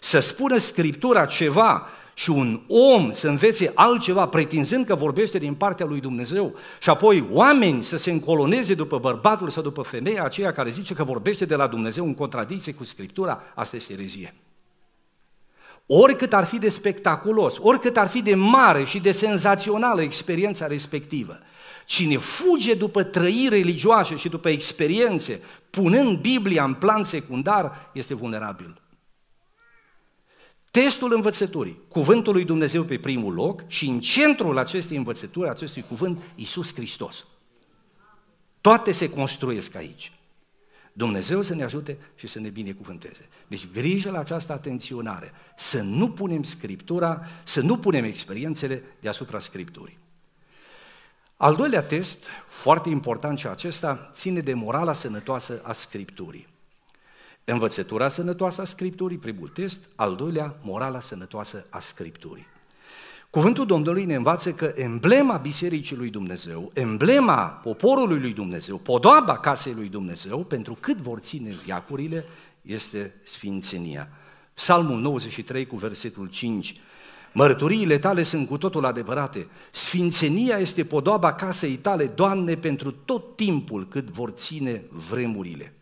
Să 0.00 0.18
spună 0.18 0.58
Scriptura 0.58 1.24
ceva 1.24 1.86
și 2.14 2.30
un 2.30 2.60
om 2.68 3.12
să 3.12 3.28
învețe 3.28 3.72
altceva 3.74 4.26
pretinzând 4.28 4.86
că 4.86 4.94
vorbește 4.94 5.38
din 5.38 5.54
partea 5.54 5.86
lui 5.86 6.00
Dumnezeu 6.00 6.54
și 6.80 6.90
apoi 6.90 7.28
oameni 7.30 7.82
să 7.82 7.96
se 7.96 8.10
încoloneze 8.10 8.74
după 8.74 8.98
bărbatul 8.98 9.50
sau 9.50 9.62
după 9.62 9.82
femeia 9.82 10.24
aceea 10.24 10.52
care 10.52 10.70
zice 10.70 10.94
că 10.94 11.04
vorbește 11.04 11.44
de 11.44 11.54
la 11.54 11.66
Dumnezeu 11.66 12.04
în 12.04 12.14
contradicție 12.14 12.74
cu 12.74 12.84
Scriptura, 12.84 13.42
asta 13.54 13.76
este 13.76 13.92
erezie. 13.92 14.34
Oricât 15.86 16.32
ar 16.32 16.44
fi 16.44 16.58
de 16.58 16.68
spectaculos, 16.68 17.56
oricât 17.60 17.96
ar 17.96 18.08
fi 18.08 18.22
de 18.22 18.34
mare 18.34 18.84
și 18.84 19.00
de 19.00 19.10
senzațională 19.10 20.02
experiența 20.02 20.66
respectivă, 20.66 21.38
cine 21.84 22.16
fuge 22.16 22.74
după 22.74 23.02
trăiri 23.02 23.48
religioase 23.48 24.16
și 24.16 24.28
după 24.28 24.48
experiențe, 24.48 25.40
punând 25.70 26.18
Biblia 26.18 26.64
în 26.64 26.74
plan 26.74 27.02
secundar, 27.02 27.90
este 27.92 28.14
vulnerabil. 28.14 28.80
Testul 30.70 31.14
învățăturii, 31.14 31.80
cuvântul 31.88 32.32
lui 32.32 32.44
Dumnezeu 32.44 32.82
pe 32.84 32.98
primul 32.98 33.34
loc 33.34 33.62
și 33.66 33.86
în 33.86 34.00
centrul 34.00 34.58
acestei 34.58 34.96
învățături, 34.96 35.48
acestui 35.48 35.84
cuvânt, 35.88 36.22
Iisus 36.34 36.74
Hristos. 36.74 37.26
Toate 38.60 38.92
se 38.92 39.10
construiesc 39.10 39.74
aici. 39.74 40.12
Dumnezeu 40.96 41.42
să 41.42 41.54
ne 41.54 41.64
ajute 41.64 41.98
și 42.14 42.26
să 42.26 42.40
ne 42.40 42.48
binecuvânteze. 42.48 43.28
Deci 43.46 43.70
grijă 43.72 44.10
la 44.10 44.18
această 44.18 44.52
atenționare, 44.52 45.32
să 45.56 45.82
nu 45.82 46.10
punem 46.10 46.42
Scriptura, 46.42 47.26
să 47.44 47.60
nu 47.60 47.78
punem 47.78 48.04
experiențele 48.04 48.82
deasupra 49.00 49.38
Scripturii. 49.38 49.98
Al 51.36 51.54
doilea 51.54 51.82
test, 51.82 52.24
foarte 52.48 52.88
important 52.88 53.38
și 53.38 53.46
acesta, 53.46 54.10
ține 54.12 54.40
de 54.40 54.54
morala 54.54 54.92
sănătoasă 54.92 55.60
a 55.62 55.72
Scripturii. 55.72 56.46
Învățătura 57.44 58.08
sănătoasă 58.08 58.60
a 58.60 58.64
Scripturii, 58.64 59.18
primul 59.18 59.48
test, 59.48 59.88
al 59.94 60.16
doilea, 60.16 60.56
morala 60.62 61.00
sănătoasă 61.00 61.66
a 61.70 61.80
Scripturii. 61.80 62.46
Cuvântul 63.30 63.66
Domnului 63.66 64.04
ne 64.04 64.14
învață 64.14 64.52
că 64.52 64.72
emblema 64.76 65.36
Bisericii 65.36 65.96
lui 65.96 66.10
Dumnezeu, 66.10 66.70
emblema 66.74 67.46
poporului 67.48 68.20
lui 68.20 68.32
Dumnezeu, 68.32 68.78
podoaba 68.78 69.38
casei 69.38 69.72
lui 69.72 69.88
Dumnezeu, 69.88 70.44
pentru 70.44 70.76
cât 70.80 70.96
vor 70.96 71.18
ține 71.18 71.50
viacurile, 71.64 72.24
este 72.62 73.14
sfințenia. 73.24 74.08
Psalmul 74.54 75.00
93 75.00 75.66
cu 75.66 75.76
versetul 75.76 76.28
5. 76.28 76.80
Mărturiile 77.32 77.98
tale 77.98 78.22
sunt 78.22 78.48
cu 78.48 78.58
totul 78.58 78.84
adevărate. 78.84 79.46
Sfințenia 79.70 80.56
este 80.56 80.84
podoaba 80.84 81.34
casei 81.34 81.76
tale, 81.76 82.06
Doamne, 82.06 82.56
pentru 82.56 82.90
tot 82.90 83.36
timpul 83.36 83.88
cât 83.88 84.08
vor 84.08 84.30
ține 84.30 84.82
vremurile. 85.08 85.74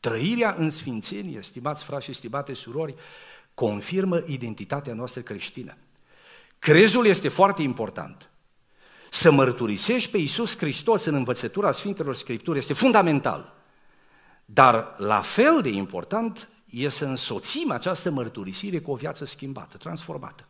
Trăirea 0.00 0.54
în 0.58 0.70
sfințenie, 0.70 1.40
stimați 1.42 1.84
frați 1.84 2.04
și 2.04 2.12
stimate 2.12 2.54
surori, 2.54 2.94
confirmă 3.54 4.22
identitatea 4.26 4.94
noastră 4.94 5.20
creștină. 5.20 5.76
Crezul 6.62 7.06
este 7.06 7.28
foarte 7.28 7.62
important. 7.62 8.30
Să 9.10 9.32
mărturisești 9.32 10.10
pe 10.10 10.18
Iisus 10.18 10.56
Hristos 10.56 11.04
în 11.04 11.14
învățătura 11.14 11.70
Sfintelor 11.70 12.14
Scripturi 12.14 12.58
este 12.58 12.72
fundamental. 12.72 13.54
Dar 14.44 14.94
la 14.96 15.20
fel 15.20 15.62
de 15.62 15.68
important 15.68 16.48
e 16.70 16.88
să 16.88 17.04
însoțim 17.04 17.70
această 17.70 18.10
mărturisire 18.10 18.80
cu 18.80 18.90
o 18.90 18.94
viață 18.94 19.24
schimbată, 19.24 19.76
transformată. 19.76 20.48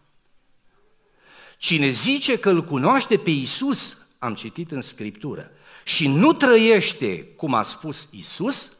Cine 1.56 1.88
zice 1.88 2.38
că 2.38 2.50
îl 2.50 2.64
cunoaște 2.64 3.18
pe 3.18 3.30
Iisus, 3.30 3.96
am 4.18 4.34
citit 4.34 4.70
în 4.70 4.80
Scriptură, 4.80 5.50
și 5.84 6.08
nu 6.08 6.32
trăiește 6.32 7.24
cum 7.24 7.54
a 7.54 7.62
spus 7.62 8.08
Iisus, 8.10 8.72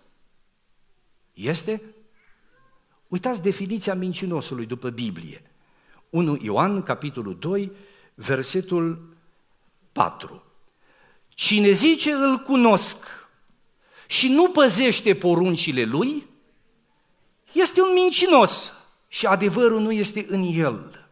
este? 1.33 1.83
Uitați 3.09 3.43
definiția 3.43 3.95
mincinosului 3.95 4.67
după 4.67 4.91
Biblie. 4.91 5.52
1 6.13 6.39
Ioan, 6.43 6.83
capitolul 6.83 7.37
2, 7.39 7.73
versetul 8.15 9.17
4. 9.93 10.43
Cine 11.29 11.71
zice 11.71 12.13
îl 12.13 12.39
cunosc 12.39 12.97
și 14.07 14.29
nu 14.29 14.49
păzește 14.51 15.15
poruncile 15.15 15.85
lui, 15.85 16.27
este 17.53 17.81
un 17.81 17.93
mincinos 17.93 18.73
și 19.09 19.27
adevărul 19.27 19.81
nu 19.81 19.93
este 19.93 20.27
în 20.29 20.43
el. 20.43 21.07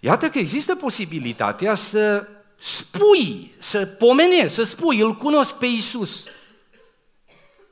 Iată 0.00 0.30
că 0.30 0.38
există 0.38 0.74
posibilitatea 0.74 1.74
să 1.74 2.28
spui, 2.58 3.54
să 3.58 3.86
pomenezi, 3.86 4.54
să 4.54 4.62
spui, 4.62 5.00
îl 5.00 5.14
cunosc 5.14 5.54
pe 5.54 5.66
Isus. 5.66 6.24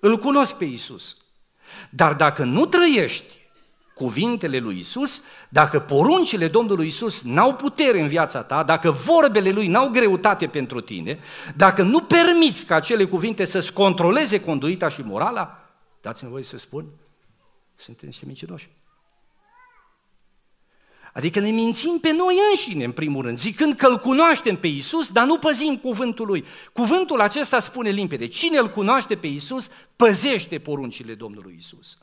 Îl 0.01 0.19
cunosc 0.19 0.55
pe 0.55 0.65
Isus. 0.65 1.17
Dar 1.91 2.15
dacă 2.15 2.45
nu 2.45 2.67
trăiești 2.67 3.44
cuvintele 3.95 4.59
lui 4.59 4.79
Isus, 4.79 5.23
dacă 5.49 5.81
poruncile 5.81 6.49
Domnului 6.49 6.87
Isus 6.87 7.23
n-au 7.23 7.55
putere 7.55 8.01
în 8.01 8.09
viața 8.09 8.43
ta, 8.43 8.63
dacă 8.63 8.91
vorbele 8.91 9.51
lui 9.51 9.67
n-au 9.67 9.89
greutate 9.89 10.47
pentru 10.47 10.81
tine, 10.81 11.19
dacă 11.57 11.83
nu 11.83 12.01
permiți 12.01 12.67
ca 12.67 12.75
acele 12.75 13.05
cuvinte 13.05 13.45
să-ți 13.45 13.73
controleze 13.73 14.41
conduita 14.41 14.89
și 14.89 15.01
morala, 15.01 15.69
dați-mi 16.01 16.31
voie 16.31 16.45
să 16.45 16.59
spun, 16.59 16.87
suntem 17.77 18.09
niște 18.09 18.25
mincinoși. 18.27 18.69
Adică 21.13 21.41
ne 21.41 21.51
mințim 21.51 21.99
pe 22.01 22.13
noi 22.13 22.37
înșine, 22.51 22.85
în 22.85 22.93
primul 22.93 23.23
rând, 23.23 23.39
zicând 23.39 23.75
că 23.75 23.87
îl 23.87 23.99
cunoaștem 23.99 24.57
pe 24.57 24.67
Isus, 24.67 25.11
dar 25.11 25.27
nu 25.27 25.39
păzim 25.39 25.77
cuvântul 25.77 26.27
lui. 26.27 26.45
Cuvântul 26.73 27.21
acesta 27.21 27.59
spune 27.59 27.91
limpede, 27.91 28.27
cine 28.27 28.59
îl 28.59 28.71
cunoaște 28.71 29.17
pe 29.17 29.27
Isus, 29.27 29.69
păzește 29.97 30.59
poruncile 30.59 31.15
Domnului 31.15 31.57
Isus. 31.59 31.97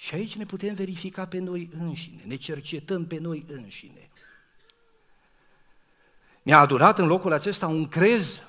Și 0.00 0.14
aici 0.14 0.36
ne 0.36 0.46
putem 0.46 0.74
verifica 0.74 1.26
pe 1.26 1.38
noi 1.38 1.70
înșine, 1.78 2.22
ne 2.26 2.36
cercetăm 2.36 3.06
pe 3.06 3.18
noi 3.18 3.44
înșine. 3.48 4.08
Ne-a 6.42 6.58
adunat 6.58 6.98
în 6.98 7.06
locul 7.06 7.32
acesta 7.32 7.66
un 7.66 7.88
crez, 7.88 8.42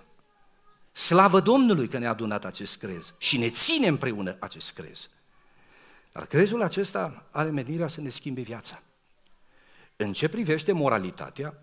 slavă 0.92 1.40
Domnului 1.40 1.88
că 1.88 1.98
ne-a 1.98 2.10
adunat 2.10 2.46
acest 2.46 2.78
crez 2.78 3.14
și 3.18 3.38
ne 3.38 3.50
ține 3.50 3.88
împreună 3.88 4.36
acest 4.40 4.74
crez. 4.74 5.10
Dar 6.12 6.26
crezul 6.26 6.62
acesta 6.62 7.28
are 7.32 7.50
menirea 7.50 7.88
să 7.88 8.02
ne 8.02 8.10
schimbe 8.10 8.42
viața. 8.42 8.82
În 9.96 10.14
ce 10.14 10.28
privește 10.28 10.72
moralitatea, 10.72 11.58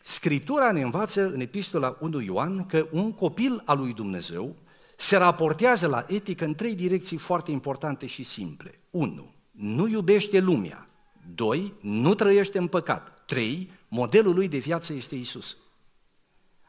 Scriptura 0.00 0.72
ne 0.72 0.82
învață 0.82 1.26
în 1.26 1.40
epistola 1.40 1.96
1 2.00 2.20
Ioan 2.20 2.66
că 2.66 2.88
un 2.90 3.12
copil 3.12 3.62
al 3.64 3.78
lui 3.78 3.92
Dumnezeu 3.92 4.56
se 5.00 5.16
raportează 5.16 5.86
la 5.86 6.04
etică 6.08 6.44
în 6.44 6.54
trei 6.54 6.74
direcții 6.74 7.16
foarte 7.16 7.50
importante 7.50 8.06
și 8.06 8.22
simple. 8.22 8.80
1. 8.90 9.34
Nu 9.50 9.88
iubește 9.88 10.38
lumea. 10.38 10.88
2. 11.34 11.74
Nu 11.80 12.14
trăiește 12.14 12.58
în 12.58 12.66
păcat. 12.66 13.22
3. 13.26 13.70
Modelul 13.88 14.34
lui 14.34 14.48
de 14.48 14.58
viață 14.58 14.92
este 14.92 15.14
Isus. 15.14 15.56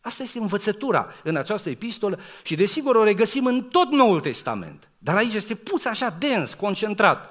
Asta 0.01 0.23
este 0.23 0.39
învățătura 0.39 1.11
în 1.23 1.35
această 1.35 1.69
epistolă 1.69 2.19
și 2.43 2.55
desigur 2.55 2.95
o 2.95 3.03
regăsim 3.03 3.45
în 3.45 3.63
tot 3.63 3.91
Noul 3.91 4.19
Testament. 4.19 4.89
Dar 4.97 5.15
aici 5.15 5.33
este 5.33 5.55
pus 5.55 5.85
așa 5.85 6.09
dens, 6.19 6.53
concentrat. 6.53 7.29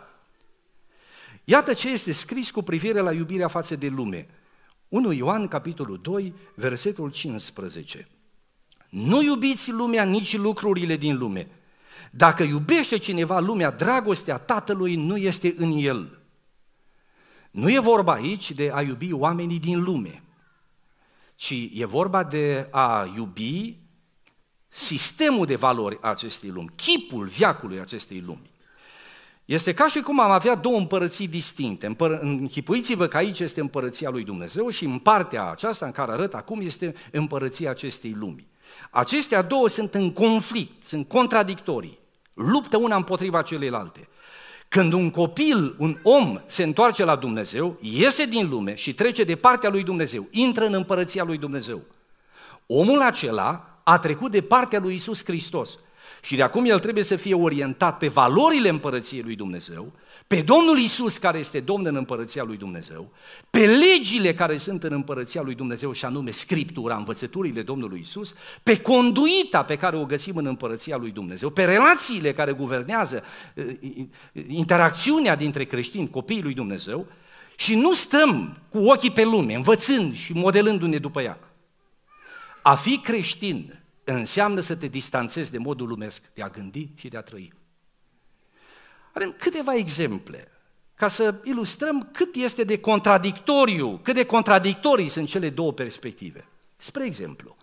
Iată 1.45 1.73
ce 1.73 1.89
este 1.89 2.13
scris 2.13 2.51
cu 2.51 2.63
privire 2.63 3.01
la 3.01 3.13
iubirea 3.13 3.49
față 3.49 3.77
de 3.77 3.89
lume. 3.89 4.29
1 4.89 5.13
Ioan, 5.13 5.49
capitolul 5.49 5.99
2, 6.03 6.35
versetul 6.55 7.11
15. 7.11 8.09
Nu 8.89 9.23
iubiți 9.23 9.71
lumea, 9.71 10.05
nici 10.05 10.37
lucrurile 10.37 10.97
din 10.97 11.17
lume. 11.17 11.49
Dacă 12.11 12.43
iubește 12.43 12.99
cineva 12.99 13.41
lumea, 13.41 13.71
dragostea 13.71 14.39
Tatălui 14.39 14.95
nu 14.95 15.17
este 15.17 15.55
în 15.59 15.73
el. 15.77 16.19
Nu 17.51 17.71
e 17.71 17.79
vorba 17.79 18.13
aici 18.13 18.51
de 18.51 18.71
a 18.75 18.83
iubi 18.83 19.13
oamenii 19.13 19.59
din 19.59 19.83
lume, 19.83 20.23
ci 21.35 21.55
e 21.73 21.85
vorba 21.85 22.25
de 22.25 22.69
a 22.71 23.13
iubi 23.17 23.77
sistemul 24.69 25.47
de 25.47 25.57
valori 25.57 25.99
a 26.01 26.09
acestei 26.09 26.51
lumi, 26.51 26.71
chipul 26.77 27.27
viacului 27.27 27.81
acestei 27.81 28.21
lumi. 28.21 28.51
Este 29.45 29.75
ca 29.75 29.87
și 29.87 30.01
cum 30.01 30.21
am 30.21 30.31
avea 30.31 30.55
două 30.55 30.79
împărății 30.79 31.29
distincte. 31.29 31.87
Împăr- 31.87 32.21
închipuiți-vă 32.21 33.07
că 33.07 33.17
aici 33.17 33.41
este 33.41 33.61
împărăția 33.61 34.11
lui 34.11 34.25
Dumnezeu 34.25 34.69
și 34.69 34.85
în 34.85 34.99
partea 34.99 35.51
aceasta 35.51 35.87
în 35.87 35.93
care 35.93 36.13
arăt 36.13 36.35
acum 36.35 36.61
este 36.61 36.95
împărăția 37.11 37.71
acestei 37.71 38.13
lumi. 38.13 38.47
Acestea 38.91 39.43
două 39.43 39.69
sunt 39.69 39.95
în 39.95 40.13
conflict, 40.13 40.85
sunt 40.85 41.09
contradictorii, 41.09 41.99
luptă 42.35 42.77
una 42.77 42.97
împotriva 42.97 43.43
celelalte. 43.43 44.09
Când 44.69 44.93
un 44.93 45.11
copil, 45.11 45.75
un 45.79 45.99
om 46.03 46.41
se 46.47 46.63
întoarce 46.63 47.05
la 47.05 47.17
Dumnezeu, 47.17 47.79
iese 47.81 48.25
din 48.25 48.49
lume 48.49 48.75
și 48.75 48.95
trece 48.95 49.25
de 49.25 49.37
partea 49.37 49.71
lui 49.71 49.83
Dumnezeu, 49.83 50.27
intră 50.31 50.65
în 50.65 50.75
împărăția 50.75 51.25
lui 51.25 51.39
Dumnezeu. 51.39 51.81
Omul 52.67 53.01
acela 53.01 53.81
a 53.85 53.99
trecut 53.99 54.31
de 54.31 54.43
partea 54.43 54.79
lui 54.79 54.95
Isus 54.95 55.25
Hristos 55.25 55.79
și 56.23 56.37
de 56.37 56.43
acum 56.43 56.65
el 56.65 56.79
trebuie 56.79 57.05
să 57.05 57.17
fie 57.17 57.35
orientat 57.35 57.99
pe 57.99 58.09
valorile 58.09 58.69
împărăției 58.69 59.23
lui 59.23 59.35
Dumnezeu, 59.35 59.93
pe 60.29 60.43
Domnul 60.43 60.79
Isus 60.79 61.19
care 61.19 61.39
este 61.39 61.61
Domn 61.61 61.87
în 61.87 61.97
împărăția 61.97 62.43
lui 62.43 62.57
Dumnezeu, 62.57 63.13
pe 63.51 63.67
legile 63.67 64.35
care 64.35 64.57
sunt 64.57 64.83
în 64.83 64.93
împărăția 64.93 65.43
lui 65.43 65.55
Dumnezeu 65.55 65.93
și 65.93 66.05
anume 66.05 66.31
Scriptura, 66.31 66.97
învățăturile 66.97 67.63
Domnului 67.63 68.01
Isus, 68.03 68.35
pe 68.63 68.81
conduita 68.81 69.63
pe 69.63 69.77
care 69.77 69.97
o 69.97 70.05
găsim 70.05 70.37
în 70.37 70.47
împărăția 70.47 70.97
lui 70.97 71.11
Dumnezeu, 71.11 71.51
pe 71.51 71.65
relațiile 71.65 72.33
care 72.33 72.53
guvernează 72.53 73.23
eh, 73.55 73.77
interacțiunea 74.47 75.37
dintre 75.37 75.65
creștini, 75.65 76.11
copiii 76.11 76.43
lui 76.43 76.55
Dumnezeu 76.55 77.07
și 77.57 77.75
nu 77.75 77.93
stăm 77.93 78.59
cu 78.69 78.79
ochii 78.79 79.11
pe 79.11 79.25
lume, 79.25 79.55
învățând 79.55 80.17
și 80.17 80.33
modelându-ne 80.33 80.99
după 80.99 81.23
ea. 81.23 81.39
A 82.63 82.75
fi 82.75 82.99
creștin 82.99 83.83
înseamnă 84.13 84.61
să 84.61 84.77
te 84.77 84.87
distanțezi 84.87 85.51
de 85.51 85.59
modul 85.59 85.89
lumesc 85.89 86.23
de 86.35 86.43
a 86.43 86.49
gândi 86.49 86.89
și 86.95 87.09
de 87.09 87.17
a 87.17 87.23
trăi. 87.23 87.53
Avem 89.15 89.35
câteva 89.39 89.75
exemple 89.75 90.49
ca 90.95 91.09
să 91.09 91.41
ilustrăm 91.45 92.09
cât 92.13 92.35
este 92.35 92.65
de 92.65 92.81
contradictoriu, 92.81 94.01
cât 94.03 94.15
de 94.15 94.25
contradictorii 94.27 95.09
sunt 95.09 95.29
cele 95.29 95.51
două 95.51 95.73
perspective. 95.73 96.49
Spre 96.77 97.05
exemplu, 97.05 97.57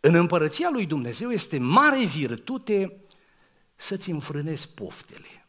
în 0.00 0.14
împărăția 0.14 0.68
lui 0.72 0.86
Dumnezeu 0.86 1.30
este 1.30 1.58
mare 1.58 2.04
virtute 2.04 2.96
să-ți 3.76 4.10
înfrânezi 4.10 4.68
poftele. 4.68 5.46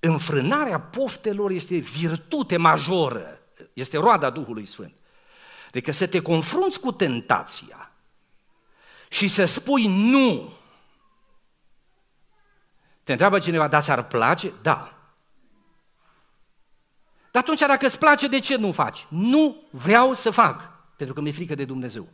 Înfrânarea 0.00 0.80
poftelor 0.80 1.50
este 1.50 1.76
virtute 1.76 2.56
majoră, 2.56 3.38
este 3.72 3.96
roada 3.96 4.30
Duhului 4.30 4.66
Sfânt. 4.66 4.94
Adică 5.68 5.92
să 5.92 6.06
te 6.06 6.20
confrunți 6.20 6.80
cu 6.80 6.92
tentația 6.92 7.87
și 9.08 9.26
să 9.26 9.44
spui 9.44 9.86
nu 9.86 10.52
te 13.08 13.14
întreabă 13.14 13.38
cineva, 13.38 13.68
da, 13.68 13.80
ți-ar 13.80 14.06
place? 14.06 14.52
Da. 14.62 14.92
Dar 17.30 17.42
atunci, 17.42 17.60
dacă 17.60 17.86
îți 17.86 17.98
place, 17.98 18.26
de 18.26 18.38
ce 18.38 18.56
nu 18.56 18.72
faci? 18.72 19.06
Nu 19.08 19.62
vreau 19.70 20.12
să 20.12 20.30
fac, 20.30 20.70
pentru 20.96 21.14
că 21.14 21.20
mi-e 21.20 21.32
frică 21.32 21.54
de 21.54 21.64
Dumnezeu. 21.64 22.08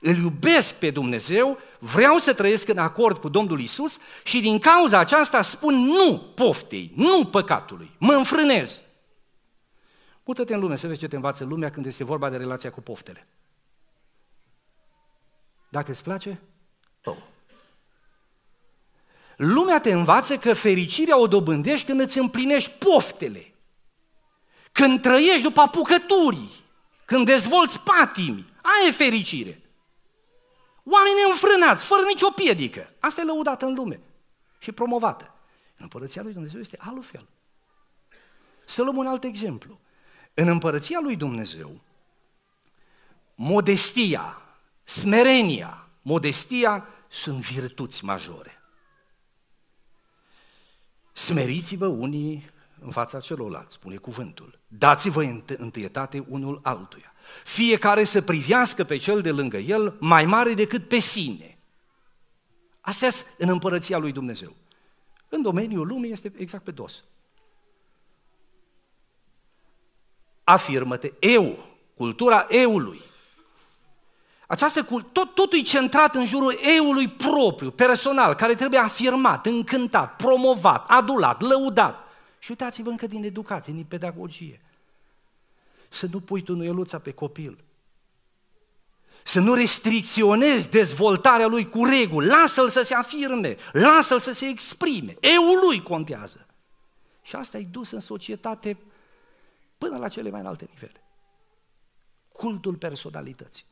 Îl 0.00 0.16
iubesc 0.16 0.74
pe 0.74 0.90
Dumnezeu, 0.90 1.58
vreau 1.78 2.18
să 2.18 2.34
trăiesc 2.34 2.68
în 2.68 2.78
acord 2.78 3.18
cu 3.18 3.28
Domnul 3.28 3.60
Isus 3.60 3.98
și 4.24 4.40
din 4.40 4.58
cauza 4.58 4.98
aceasta 4.98 5.42
spun 5.42 5.74
nu 5.74 6.32
poftei, 6.34 6.92
nu 6.94 7.24
păcatului, 7.24 7.90
mă 7.98 8.12
înfrânez. 8.12 8.80
Uite-te 10.22 10.54
în 10.54 10.60
lume 10.60 10.76
să 10.76 10.86
vezi 10.86 10.98
ce 10.98 11.08
te 11.08 11.16
învață 11.16 11.44
lumea 11.44 11.70
când 11.70 11.86
este 11.86 12.04
vorba 12.04 12.30
de 12.30 12.36
relația 12.36 12.70
cu 12.70 12.80
poftele. 12.80 13.26
Dacă 15.76 15.90
îți 15.90 16.02
place, 16.02 16.40
oh. 17.04 17.16
Lumea 19.36 19.80
te 19.80 19.92
învață 19.92 20.38
că 20.38 20.54
fericirea 20.54 21.18
o 21.18 21.26
dobândești 21.26 21.86
când 21.86 22.00
îți 22.00 22.18
împlinești 22.18 22.70
poftele, 22.70 23.54
când 24.72 25.00
trăiești 25.00 25.42
după 25.42 25.60
apucăturii, 25.60 26.50
când 27.04 27.26
dezvolți 27.26 27.80
patimi. 27.80 28.46
Aia 28.62 28.88
e 28.88 28.90
fericire. 28.90 29.62
Oameni 30.84 31.30
înfrânați, 31.30 31.84
fără 31.84 32.02
nicio 32.06 32.30
piedică. 32.30 32.92
Asta 33.00 33.20
e 33.20 33.24
lăudată 33.24 33.64
în 33.66 33.74
lume 33.74 34.00
și 34.58 34.72
promovată. 34.72 35.34
În 35.76 35.82
împărăția 35.82 36.22
lui 36.22 36.32
Dumnezeu 36.32 36.60
este 36.60 36.78
altfel. 36.80 37.26
Să 38.64 38.82
luăm 38.82 38.96
un 38.96 39.06
alt 39.06 39.24
exemplu. 39.24 39.80
În 40.34 40.48
împărăția 40.48 41.00
lui 41.00 41.16
Dumnezeu, 41.16 41.80
modestia, 43.34 44.40
smerenia, 44.86 45.88
modestia 46.02 46.86
sunt 47.08 47.38
virtuți 47.38 48.04
majore. 48.04 48.60
Smeriți-vă 51.12 51.86
unii 51.86 52.50
în 52.80 52.90
fața 52.90 53.20
celorlalți, 53.20 53.74
spune 53.74 53.96
cuvântul. 53.96 54.58
Dați-vă 54.68 55.22
întâietate 55.46 56.24
unul 56.28 56.60
altuia. 56.62 57.12
Fiecare 57.44 58.04
să 58.04 58.22
privească 58.22 58.84
pe 58.84 58.96
cel 58.96 59.22
de 59.22 59.30
lângă 59.30 59.56
el 59.56 59.96
mai 60.00 60.24
mare 60.24 60.54
decât 60.54 60.88
pe 60.88 60.98
sine. 60.98 61.58
Astea 62.80 63.10
în 63.38 63.48
împărăția 63.48 63.98
lui 63.98 64.12
Dumnezeu. 64.12 64.56
În 65.28 65.42
domeniul 65.42 65.86
lumii 65.86 66.12
este 66.12 66.32
exact 66.36 66.64
pe 66.64 66.70
dos. 66.70 67.04
Afirmă-te, 70.44 71.12
eu, 71.20 71.66
cultura 71.96 72.46
eului. 72.48 73.00
Această 74.46 74.82
tot, 75.12 75.34
totul 75.34 75.58
e 75.58 75.62
centrat 75.62 76.14
în 76.14 76.26
jurul 76.26 76.58
eului 76.76 77.08
propriu, 77.08 77.70
personal, 77.70 78.34
care 78.34 78.54
trebuie 78.54 78.80
afirmat, 78.80 79.46
încântat, 79.46 80.16
promovat, 80.16 80.90
adulat, 80.90 81.40
lăudat. 81.40 81.98
Și 82.38 82.50
uitați-vă 82.50 82.90
încă 82.90 83.06
din 83.06 83.24
educație, 83.24 83.72
din 83.72 83.84
pedagogie. 83.84 84.60
Să 85.88 86.08
nu 86.10 86.20
pui 86.20 86.42
tunuieluța 86.42 86.98
pe 86.98 87.10
copil. 87.10 87.64
Să 89.22 89.40
nu 89.40 89.54
restricționezi 89.54 90.70
dezvoltarea 90.70 91.46
lui 91.46 91.68
cu 91.68 91.84
reguli. 91.84 92.26
Lasă-l 92.26 92.68
să 92.68 92.82
se 92.82 92.94
afirme, 92.94 93.56
lasă-l 93.72 94.18
să 94.18 94.32
se 94.32 94.46
exprime. 94.46 95.16
Eu 95.20 95.42
lui 95.66 95.82
contează. 95.82 96.46
Și 97.22 97.36
asta 97.36 97.58
e 97.58 97.66
dus 97.70 97.90
în 97.90 98.00
societate 98.00 98.78
până 99.78 99.98
la 99.98 100.08
cele 100.08 100.30
mai 100.30 100.40
înalte 100.40 100.68
nivele. 100.70 101.04
Cultul 102.32 102.74
personalității. 102.74 103.64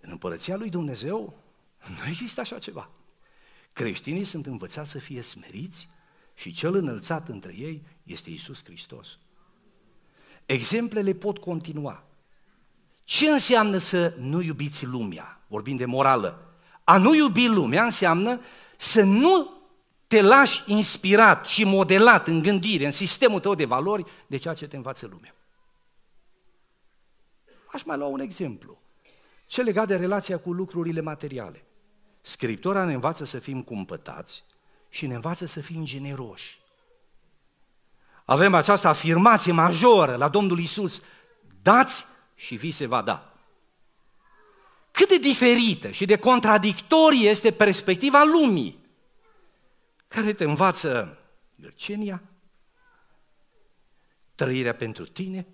În 0.00 0.10
împărăția 0.10 0.56
lui 0.56 0.70
Dumnezeu 0.70 1.38
nu 1.88 2.08
există 2.08 2.40
așa 2.40 2.58
ceva. 2.58 2.90
Creștinii 3.72 4.24
sunt 4.24 4.46
învățați 4.46 4.90
să 4.90 4.98
fie 4.98 5.20
smeriți 5.20 5.88
și 6.34 6.52
cel 6.52 6.74
înălțat 6.74 7.28
între 7.28 7.54
ei 7.56 7.82
este 8.02 8.30
Isus 8.30 8.64
Hristos. 8.64 9.18
Exemplele 10.46 11.12
pot 11.12 11.38
continua. 11.38 12.04
Ce 13.04 13.30
înseamnă 13.30 13.78
să 13.78 14.14
nu 14.18 14.40
iubiți 14.40 14.84
lumea? 14.84 15.40
Vorbim 15.46 15.76
de 15.76 15.84
morală. 15.84 16.54
A 16.84 16.96
nu 16.96 17.14
iubi 17.14 17.46
lumea 17.46 17.84
înseamnă 17.84 18.40
să 18.76 19.02
nu 19.02 19.58
te 20.06 20.22
lași 20.22 20.62
inspirat 20.66 21.46
și 21.46 21.64
modelat 21.64 22.26
în 22.26 22.42
gândire, 22.42 22.84
în 22.84 22.92
sistemul 22.92 23.40
tău 23.40 23.54
de 23.54 23.64
valori, 23.64 24.04
de 24.26 24.36
ceea 24.36 24.54
ce 24.54 24.66
te 24.66 24.76
învață 24.76 25.06
lumea. 25.06 25.34
Aș 27.72 27.82
mai 27.82 27.96
lua 27.96 28.06
un 28.06 28.20
exemplu. 28.20 28.80
Ce 29.48 29.62
legat 29.62 29.86
de 29.86 29.96
relația 29.96 30.38
cu 30.38 30.52
lucrurile 30.52 31.00
materiale. 31.00 31.64
Scriptura 32.20 32.84
ne 32.84 32.92
învață 32.92 33.24
să 33.24 33.38
fim 33.38 33.62
cumpătați 33.62 34.44
și 34.88 35.06
ne 35.06 35.14
învață 35.14 35.46
să 35.46 35.60
fim 35.60 35.84
generoși. 35.84 36.60
Avem 38.24 38.54
această 38.54 38.88
afirmație 38.88 39.52
majoră 39.52 40.16
la 40.16 40.28
Domnul 40.28 40.58
Isus: 40.58 41.02
dați 41.62 42.06
și 42.34 42.54
vi 42.56 42.70
se 42.70 42.86
va 42.86 43.02
da. 43.02 43.32
Cât 44.90 45.08
de 45.08 45.18
diferită 45.18 45.90
și 45.90 46.04
de 46.04 46.18
contradictorie 46.18 47.28
este 47.28 47.52
perspectiva 47.52 48.22
lumii, 48.22 48.78
care 50.08 50.32
te 50.32 50.44
învață 50.44 51.18
gârcenia, 51.54 52.22
trăirea 54.34 54.74
pentru 54.74 55.06
tine, 55.06 55.46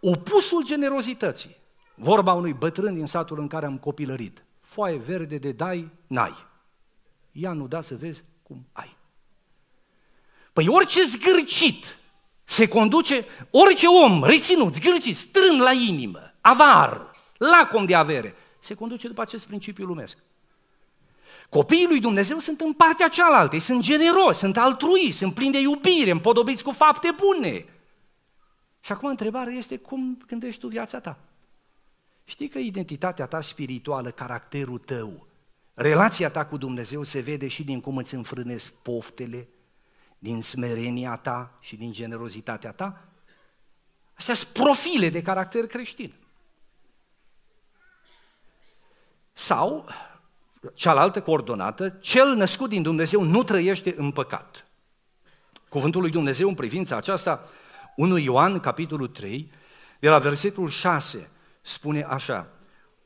opusul 0.00 0.64
generozității. 0.64 1.56
Vorba 1.96 2.32
unui 2.32 2.52
bătrân 2.52 2.94
din 2.94 3.06
satul 3.06 3.38
în 3.40 3.48
care 3.48 3.66
am 3.66 3.78
copilărit. 3.78 4.44
Foaie 4.60 4.96
verde 4.96 5.38
de 5.38 5.52
dai, 5.52 5.90
n-ai. 6.06 6.46
Ia 7.32 7.52
nu 7.52 7.66
da 7.66 7.80
să 7.80 7.96
vezi 7.96 8.22
cum 8.42 8.66
ai. 8.72 8.96
Păi 10.52 10.68
orice 10.68 11.02
zgârcit 11.04 11.98
se 12.44 12.68
conduce, 12.68 13.24
orice 13.50 13.86
om 13.86 14.24
reținut, 14.24 14.74
zgârcit, 14.74 15.16
strân 15.16 15.60
la 15.60 15.72
inimă, 15.72 16.34
avar, 16.40 17.10
lacom 17.36 17.84
de 17.84 17.94
avere, 17.94 18.34
se 18.60 18.74
conduce 18.74 19.08
după 19.08 19.20
acest 19.20 19.46
principiu 19.46 19.84
lumesc. 19.84 20.18
Copiii 21.48 21.86
lui 21.86 22.00
Dumnezeu 22.00 22.38
sunt 22.38 22.60
în 22.60 22.72
partea 22.72 23.08
cealaltă, 23.08 23.58
sunt 23.58 23.82
generoși, 23.82 24.38
sunt 24.38 24.56
altrui, 24.56 25.10
sunt 25.10 25.34
plini 25.34 25.52
de 25.52 25.58
iubire, 25.58 26.10
împodobiți 26.10 26.62
cu 26.62 26.70
fapte 26.70 27.14
bune. 27.16 27.64
Și 28.80 28.92
acum 28.92 29.08
întrebarea 29.08 29.52
este 29.52 29.76
cum 29.76 30.18
gândești 30.26 30.60
tu 30.60 30.68
viața 30.68 31.00
ta? 31.00 31.18
Știi 32.28 32.48
că 32.48 32.58
identitatea 32.58 33.26
ta 33.26 33.40
spirituală, 33.40 34.10
caracterul 34.10 34.78
tău, 34.78 35.26
relația 35.74 36.30
ta 36.30 36.46
cu 36.46 36.56
Dumnezeu 36.56 37.02
se 37.02 37.20
vede 37.20 37.48
și 37.48 37.64
din 37.64 37.80
cum 37.80 37.96
îți 37.96 38.14
înfrânezi 38.14 38.72
poftele, 38.82 39.48
din 40.18 40.42
smerenia 40.42 41.16
ta 41.16 41.58
și 41.60 41.76
din 41.76 41.92
generozitatea 41.92 42.72
ta? 42.72 43.08
Astea 44.14 44.34
sunt 44.34 44.52
profile 44.52 45.08
de 45.08 45.22
caracter 45.22 45.66
creștin. 45.66 46.14
Sau, 49.32 49.88
cealaltă 50.74 51.22
coordonată, 51.22 51.88
cel 51.88 52.34
născut 52.34 52.68
din 52.68 52.82
Dumnezeu 52.82 53.22
nu 53.22 53.42
trăiește 53.42 53.94
în 53.96 54.10
păcat. 54.10 54.66
Cuvântul 55.68 56.00
lui 56.00 56.10
Dumnezeu 56.10 56.48
în 56.48 56.54
privința 56.54 56.96
aceasta, 56.96 57.48
1 57.96 58.16
Ioan, 58.16 58.60
capitolul 58.60 59.08
3, 59.08 59.50
de 60.00 60.08
la 60.08 60.18
versetul 60.18 60.68
6, 60.68 61.30
spune 61.68 62.06
așa, 62.08 62.48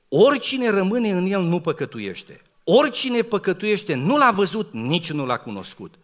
oricine 0.08 0.70
rămâne 0.70 1.10
în 1.10 1.26
el 1.26 1.42
nu 1.42 1.60
păcătuiește, 1.60 2.40
oricine 2.64 3.22
păcătuiește 3.22 3.94
nu 3.94 4.16
l-a 4.16 4.30
văzut, 4.30 4.72
nici 4.72 5.10
nu 5.10 5.26
l-a 5.26 5.36
cunoscut. 5.36 5.94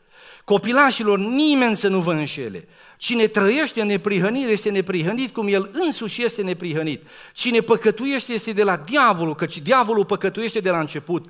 Copilașilor, 0.45 1.19
nimeni 1.19 1.77
să 1.77 1.89
nu 1.89 2.01
vă 2.01 2.13
înșele. 2.13 2.69
Cine 2.97 3.27
trăiește 3.27 3.81
în 3.81 3.87
neprihănire 3.87 4.51
este 4.51 4.71
neprihănit 4.71 5.33
cum 5.33 5.47
el 5.49 5.71
însuși 5.73 6.25
este 6.25 6.43
neprihănit. 6.43 7.07
Cine 7.33 7.61
păcătuiește 7.61 8.33
este 8.33 8.53
de 8.53 8.63
la 8.63 8.77
diavolul, 8.77 9.35
căci 9.35 9.59
diavolul 9.59 10.05
păcătuiește 10.05 10.61
de 10.61 10.71
la 10.71 10.81
început. 10.81 11.27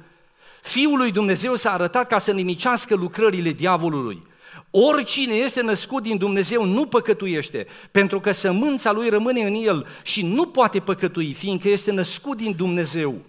Fiul 0.63 0.99
lui 0.99 1.13
Dumnezeu 1.13 1.55
s-a 1.55 1.73
arătat 1.73 2.09
ca 2.09 2.19
să 2.19 2.33
nimicească 2.33 2.95
lucrările 2.95 3.51
diavolului. 3.51 4.23
Oricine 4.71 5.35
este 5.35 5.63
născut 5.63 6.03
din 6.03 6.17
Dumnezeu 6.17 6.65
nu 6.65 6.87
păcătuiește, 6.87 7.67
pentru 7.91 8.21
că 8.21 8.33
sămânța 8.33 8.93
lui 8.93 9.09
rămâne 9.09 9.41
în 9.41 9.55
el 9.55 9.87
și 10.03 10.23
nu 10.23 10.47
poate 10.47 10.81
păcătui, 10.81 11.33
fiindcă 11.33 11.69
este 11.69 11.93
născut 11.93 12.37
din 12.37 12.57
Dumnezeu. 12.57 13.25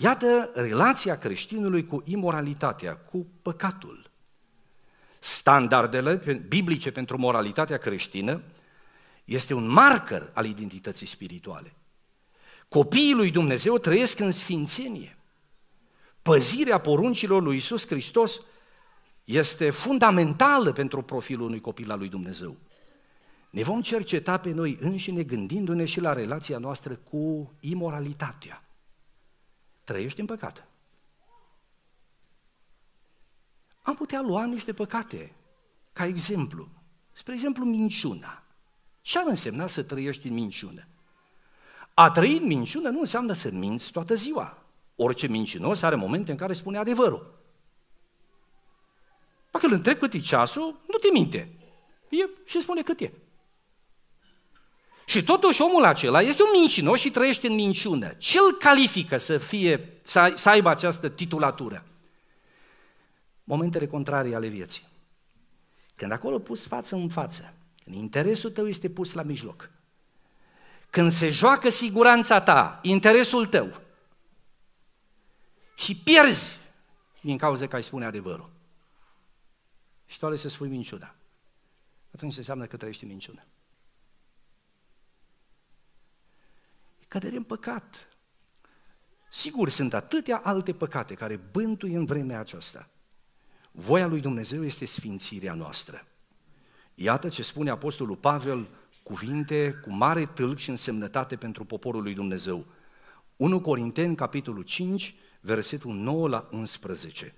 Iată 0.00 0.50
relația 0.54 1.18
creștinului 1.18 1.86
cu 1.86 2.02
imoralitatea, 2.04 2.96
cu 2.96 3.26
păcatul. 3.42 4.10
Standardele 5.18 6.42
biblice 6.48 6.90
pentru 6.90 7.18
moralitatea 7.18 7.76
creștină 7.76 8.42
este 9.24 9.54
un 9.54 9.68
marker 9.68 10.30
al 10.34 10.46
identității 10.46 11.06
spirituale. 11.06 11.74
Copiii 12.68 13.14
lui 13.14 13.30
Dumnezeu 13.30 13.78
trăiesc 13.78 14.18
în 14.18 14.30
sfințenie. 14.30 15.18
Păzirea 16.22 16.78
poruncilor 16.78 17.42
lui 17.42 17.56
Isus 17.56 17.86
Hristos 17.86 18.40
este 19.28 19.70
fundamentală 19.70 20.72
pentru 20.72 21.02
profilul 21.02 21.46
unui 21.46 21.60
copil 21.60 21.90
al 21.90 21.98
lui 21.98 22.08
Dumnezeu. 22.08 22.56
Ne 23.50 23.62
vom 23.62 23.82
cerceta 23.82 24.38
pe 24.38 24.50
noi 24.50 24.76
înșine 24.80 25.22
gândindu-ne 25.22 25.84
și 25.84 26.00
la 26.00 26.12
relația 26.12 26.58
noastră 26.58 26.94
cu 26.94 27.54
imoralitatea. 27.60 28.68
Trăiești 29.84 30.20
în 30.20 30.26
păcat. 30.26 30.68
Am 33.82 33.94
putea 33.94 34.20
lua 34.20 34.44
niște 34.44 34.72
păcate, 34.72 35.34
ca 35.92 36.06
exemplu. 36.06 36.68
Spre 37.12 37.34
exemplu, 37.34 37.64
minciuna. 37.64 38.42
Ce 39.00 39.18
ar 39.18 39.24
însemna 39.26 39.66
să 39.66 39.82
trăiești 39.82 40.26
în 40.26 40.34
minciună? 40.34 40.88
A 41.94 42.10
trăi 42.10 42.36
în 42.36 42.46
minciună 42.46 42.88
nu 42.88 42.98
înseamnă 42.98 43.32
să 43.32 43.50
minți 43.50 43.90
toată 43.90 44.14
ziua. 44.14 44.62
Orice 44.96 45.26
mincinos 45.26 45.82
are 45.82 45.94
momente 45.94 46.30
în 46.30 46.36
care 46.36 46.52
spune 46.52 46.78
adevărul. 46.78 47.37
Dacă 49.60 49.70
îl 49.70 49.76
întreb 49.76 49.98
cât 49.98 50.12
e 50.12 50.18
ceasul, 50.20 50.80
nu 50.86 50.98
te 50.98 51.08
minte. 51.12 51.52
E 52.08 52.28
și 52.44 52.60
spune 52.60 52.82
cât 52.82 53.00
e. 53.00 53.12
Și 55.06 55.22
totuși 55.24 55.62
omul 55.62 55.84
acela 55.84 56.20
este 56.20 56.42
un 56.42 56.48
mincinos 56.52 57.00
și 57.00 57.10
trăiește 57.10 57.46
în 57.46 57.54
minciună. 57.54 58.14
Ce 58.18 58.38
îl 58.38 58.56
califică 58.56 59.16
să, 59.16 59.38
fie, 59.38 60.00
să, 60.02 60.32
să 60.36 60.48
aibă 60.48 60.68
această 60.68 61.08
titulatură? 61.08 61.84
Momentele 63.44 63.86
contrarii 63.86 64.34
ale 64.34 64.46
vieții. 64.46 64.88
Când 65.94 66.12
acolo 66.12 66.38
pus 66.38 66.66
față 66.66 66.94
în 66.94 67.08
față, 67.08 67.54
când 67.84 67.96
interesul 67.96 68.50
tău 68.50 68.68
este 68.68 68.90
pus 68.90 69.12
la 69.12 69.22
mijloc, 69.22 69.70
când 70.90 71.12
se 71.12 71.30
joacă 71.30 71.68
siguranța 71.68 72.40
ta, 72.40 72.78
interesul 72.82 73.46
tău, 73.46 73.80
și 75.74 75.96
pierzi 75.96 76.58
din 77.20 77.36
cauza 77.36 77.66
că 77.66 77.76
ai 77.76 77.82
spune 77.82 78.04
adevărul. 78.04 78.56
Și 80.08 80.18
tu 80.18 80.26
ales 80.26 80.40
să 80.40 80.48
spui 80.48 80.68
minciuna. 80.68 81.14
Atunci 82.14 82.32
se 82.32 82.38
înseamnă 82.38 82.66
că 82.66 82.76
trăiești 82.76 83.02
în 83.02 83.08
minciună. 83.08 83.46
Cădere 87.08 87.36
în 87.36 87.42
păcat. 87.42 88.08
Sigur, 89.30 89.68
sunt 89.68 89.94
atâtea 89.94 90.36
alte 90.36 90.74
păcate 90.74 91.14
care 91.14 91.36
bântuie 91.36 91.96
în 91.96 92.04
vremea 92.04 92.38
aceasta. 92.38 92.90
Voia 93.70 94.06
lui 94.06 94.20
Dumnezeu 94.20 94.64
este 94.64 94.84
sfințirea 94.84 95.54
noastră. 95.54 96.06
Iată 96.94 97.28
ce 97.28 97.42
spune 97.42 97.70
Apostolul 97.70 98.16
Pavel, 98.16 98.68
cuvinte 99.02 99.72
cu 99.72 99.92
mare 99.92 100.26
tâlc 100.26 100.58
și 100.58 100.70
însemnătate 100.70 101.36
pentru 101.36 101.64
poporul 101.64 102.02
lui 102.02 102.14
Dumnezeu. 102.14 102.66
1 103.36 103.60
Corinteni, 103.60 104.16
capitolul 104.16 104.62
5, 104.62 105.14
versetul 105.40 105.94
9 105.94 106.28
la 106.28 106.48
11. 106.50 107.34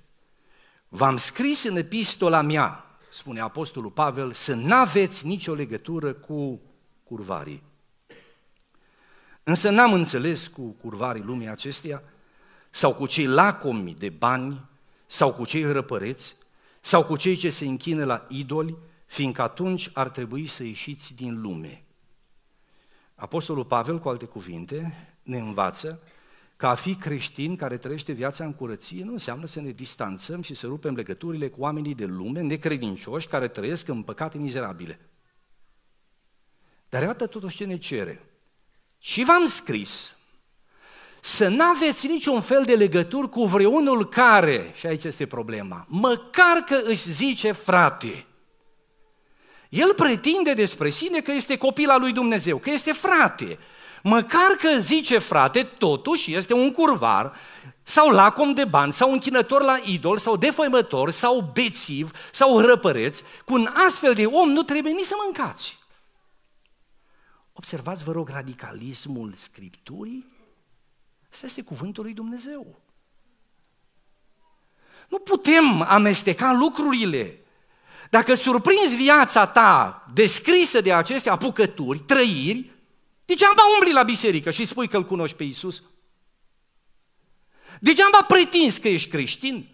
V-am 0.92 1.16
scris 1.16 1.62
în 1.62 1.76
epistola 1.76 2.40
mea, 2.40 2.84
spune 3.10 3.40
Apostolul 3.40 3.90
Pavel, 3.90 4.32
să 4.32 4.54
n-aveți 4.54 5.26
nicio 5.26 5.54
legătură 5.54 6.12
cu 6.12 6.60
curvarii. 7.04 7.62
Însă 9.42 9.70
n-am 9.70 9.92
înțeles 9.92 10.46
cu 10.46 10.62
curvarii 10.62 11.22
lumii 11.22 11.48
acesteia, 11.48 12.02
sau 12.70 12.94
cu 12.94 13.06
cei 13.06 13.26
lacomi 13.26 13.94
de 13.94 14.08
bani, 14.08 14.64
sau 15.06 15.32
cu 15.32 15.44
cei 15.44 15.72
răpăreți, 15.72 16.36
sau 16.80 17.04
cu 17.04 17.16
cei 17.16 17.36
ce 17.36 17.50
se 17.50 17.64
închină 17.64 18.04
la 18.04 18.26
idoli, 18.28 18.76
fiindcă 19.06 19.42
atunci 19.42 19.90
ar 19.92 20.08
trebui 20.08 20.46
să 20.46 20.64
ieșiți 20.64 21.14
din 21.14 21.40
lume. 21.40 21.84
Apostolul 23.14 23.64
Pavel, 23.64 23.98
cu 23.98 24.08
alte 24.08 24.24
cuvinte, 24.24 25.08
ne 25.22 25.38
învață 25.38 26.02
că 26.60 26.66
a 26.66 26.74
fi 26.74 26.94
creștin 26.94 27.56
care 27.56 27.76
trăiește 27.76 28.12
viața 28.12 28.44
în 28.44 28.52
curăție 28.52 29.04
nu 29.04 29.12
înseamnă 29.12 29.46
să 29.46 29.60
ne 29.60 29.70
distanțăm 29.70 30.42
și 30.42 30.54
să 30.54 30.66
rupem 30.66 30.94
legăturile 30.94 31.48
cu 31.48 31.60
oamenii 31.60 31.94
de 31.94 32.04
lume 32.04 32.40
necredincioși 32.40 33.26
care 33.26 33.48
trăiesc 33.48 33.88
în 33.88 34.02
păcate 34.02 34.38
mizerabile. 34.38 35.00
Dar 36.88 37.02
iată 37.02 37.26
totuși 37.26 37.56
ce 37.56 37.64
ne 37.64 37.76
cere. 37.76 38.24
Și 38.98 39.24
v-am 39.24 39.46
scris 39.46 40.16
să 41.20 41.48
n-aveți 41.48 42.06
niciun 42.06 42.40
fel 42.40 42.64
de 42.64 42.74
legături 42.74 43.28
cu 43.28 43.44
vreunul 43.44 44.08
care, 44.08 44.72
și 44.74 44.86
aici 44.86 45.04
este 45.04 45.26
problema, 45.26 45.86
măcar 45.88 46.56
că 46.66 46.80
își 46.84 47.10
zice 47.10 47.52
frate. 47.52 48.26
El 49.68 49.94
pretinde 49.94 50.52
despre 50.52 50.90
sine 50.90 51.20
că 51.20 51.32
este 51.32 51.58
copil 51.58 51.88
al 51.88 52.00
lui 52.00 52.12
Dumnezeu, 52.12 52.58
că 52.58 52.70
este 52.70 52.92
frate. 52.92 53.58
Măcar 54.02 54.50
că 54.58 54.78
zice 54.78 55.18
frate, 55.18 55.62
totuși 55.62 56.34
este 56.34 56.54
un 56.54 56.72
curvar, 56.72 57.32
sau 57.82 58.10
lacom 58.10 58.52
de 58.52 58.64
bani, 58.64 58.92
sau 58.92 59.12
închinător 59.12 59.62
la 59.62 59.80
idol, 59.84 60.18
sau 60.18 60.36
defăimător, 60.36 61.10
sau 61.10 61.50
bețiv, 61.52 62.10
sau 62.32 62.60
răpăreț, 62.60 63.20
cu 63.44 63.54
un 63.54 63.68
astfel 63.86 64.14
de 64.14 64.26
om 64.26 64.50
nu 64.50 64.62
trebuie 64.62 64.92
nici 64.92 65.04
să 65.04 65.14
mâncați. 65.24 65.78
Observați, 67.52 68.04
vă 68.04 68.12
rog, 68.12 68.28
radicalismul 68.28 69.32
Scripturii? 69.32 70.26
Asta 71.32 71.46
este 71.46 71.62
cuvântul 71.62 72.04
lui 72.04 72.12
Dumnezeu. 72.12 72.80
Nu 75.08 75.18
putem 75.18 75.82
amesteca 75.82 76.52
lucrurile. 76.52 77.44
Dacă 78.10 78.34
surprinzi 78.34 78.96
viața 78.96 79.46
ta 79.46 80.04
descrisă 80.14 80.80
de 80.80 80.92
aceste 80.92 81.30
apucături, 81.30 81.98
trăiri, 81.98 82.70
degeaba 83.30 83.62
umbli 83.74 83.92
la 83.92 84.02
biserică 84.02 84.50
și 84.50 84.64
spui 84.64 84.88
că 84.88 84.96
îl 84.96 85.04
cunoști 85.04 85.36
pe 85.36 85.44
Iisus. 85.44 85.82
Degeaba 87.80 88.22
pretinzi 88.28 88.80
că 88.80 88.88
ești 88.88 89.08
creștin. 89.08 89.68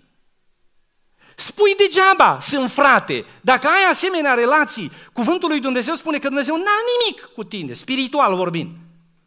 Spui 1.37 1.75
degeaba, 1.77 2.39
sunt 2.41 2.71
frate. 2.71 3.25
Dacă 3.41 3.67
ai 3.67 3.91
asemenea 3.91 4.35
relații, 4.35 4.93
cuvântul 5.13 5.49
lui 5.49 5.61
Dumnezeu 5.61 5.95
spune 5.95 6.19
că 6.19 6.27
Dumnezeu 6.27 6.57
n-a 6.57 6.79
nimic 6.93 7.25
cu 7.35 7.45
tine, 7.45 7.73
spiritual 7.73 8.35
vorbind. 8.35 8.71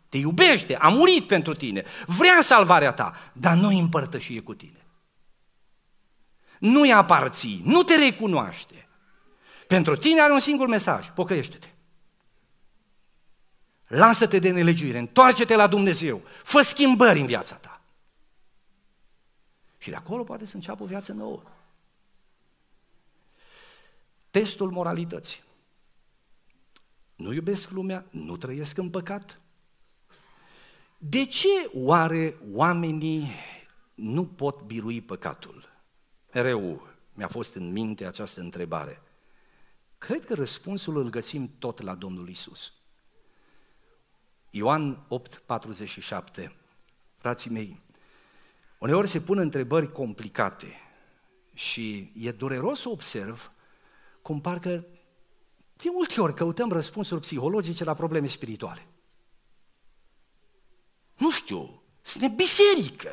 Te 0.10 0.18
iubește, 0.18 0.76
a 0.76 0.90
murit 0.90 1.28
pentru 1.28 1.54
tine, 1.54 1.84
vrea 2.06 2.42
salvarea 2.42 2.94
ta, 2.94 3.32
dar 3.34 3.54
nu 3.54 3.68
împărtășie 3.68 4.42
cu 4.42 4.54
tine. 4.54 4.86
Nu-i 6.60 6.94
aparții, 6.94 7.62
nu 7.64 7.84
te 7.84 7.96
recunoaște. 7.96 8.88
Pentru 9.68 9.96
tine 9.96 10.22
are 10.22 10.34
un 10.34 10.40
singur 10.40 10.68
mesaj, 10.68 11.10
pocăiește-te. 11.16 11.68
Lasă-te 13.90 14.40
de 14.40 14.52
nelegiuire, 14.52 14.98
întoarce-te 14.98 15.56
la 15.56 15.68
Dumnezeu, 15.68 16.22
fă 16.44 16.62
schimbări 16.62 17.20
în 17.20 17.26
viața 17.26 17.56
ta. 17.56 17.82
Și 19.78 19.90
de 19.90 19.96
acolo 19.96 20.24
poate 20.24 20.46
să 20.46 20.56
înceapă 20.56 20.84
o 20.84 20.86
viață 20.86 21.12
nouă. 21.14 21.42
Testul 24.32 24.72
moralității. 24.72 25.44
Nu 27.16 27.34
iubesc 27.34 27.70
lumea, 27.70 28.06
nu 28.10 28.38
trăiesc 28.38 28.78
în 28.78 28.90
păcat. 28.90 29.40
De 30.98 31.26
ce 31.26 31.70
oare 31.74 32.38
oamenii 32.52 33.32
nu 33.96 34.26
pot 34.26 34.62
birui 34.62 35.02
păcatul? 35.02 35.70
Mereu 36.34 36.88
mi-a 37.14 37.28
fost 37.28 37.56
în 37.56 37.72
minte 37.72 38.06
această 38.06 38.42
întrebare. 38.42 39.02
Cred 39.98 40.26
că 40.26 40.34
răspunsul 40.34 40.98
îl 40.98 41.10
găsim 41.10 41.52
tot 41.60 41.82
la 41.82 41.96
Domnul 41.96 42.30
Isus. 42.30 42.74
Ioan 44.50 45.06
8, 45.08 45.42
47. 45.46 46.56
Frații 47.18 47.52
mei, 47.52 47.82
uneori 48.78 49.08
se 49.08 49.22
pun 49.22 49.38
întrebări 49.38 49.92
complicate 49.92 50.82
și 51.54 52.12
e 52.16 52.32
dureros 52.32 52.80
să 52.80 52.90
observ 52.90 53.52
cum 54.22 54.42
parcă 54.42 54.86
de 55.78 55.90
multe 55.92 56.22
ori 56.22 56.34
căutăm 56.34 56.72
răspunsuri 56.72 57.22
psihologice 57.22 57.84
la 57.84 57.94
probleme 57.94 58.28
spirituale. 58.28 58.88
Nu 61.18 61.32
știu, 61.32 61.84
sunt 62.02 62.36
biserică, 62.36 63.12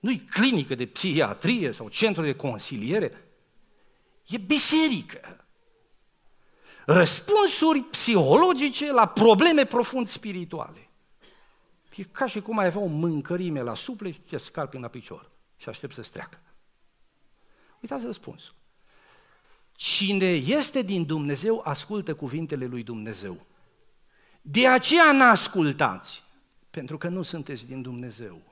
nu-i 0.00 0.18
clinică 0.18 0.74
de 0.74 0.86
psihiatrie 0.86 1.72
sau 1.72 1.88
centru 1.88 2.22
de 2.22 2.34
consiliere, 2.36 3.24
e 4.26 4.38
biserică. 4.38 5.44
Răspunsuri 6.86 7.82
psihologice 7.82 8.92
la 8.92 9.06
probleme 9.08 9.64
profund 9.64 10.06
spirituale. 10.06 10.88
E 11.96 12.02
ca 12.02 12.26
și 12.26 12.40
cum 12.40 12.58
ai 12.58 12.66
avea 12.66 12.80
o 12.80 12.86
mâncărime 12.86 13.60
la 13.60 13.74
suple 13.74 14.10
și 14.10 14.18
te 14.18 14.36
scarpi 14.36 14.78
la 14.78 14.88
picior 14.88 15.30
și 15.56 15.68
aștept 15.68 15.94
să 15.94 16.02
streacă. 16.02 16.40
Uitați 17.80 18.04
răspunsul. 18.04 18.54
Cine 19.72 20.26
este 20.30 20.82
din 20.82 21.06
Dumnezeu, 21.06 21.60
ascultă 21.64 22.14
cuvintele 22.14 22.64
lui 22.64 22.82
Dumnezeu. 22.82 23.46
De 24.42 24.68
aceea 24.68 25.12
n-ascultați, 25.12 26.22
pentru 26.70 26.98
că 26.98 27.08
nu 27.08 27.22
sunteți 27.22 27.66
din 27.66 27.82
Dumnezeu. 27.82 28.42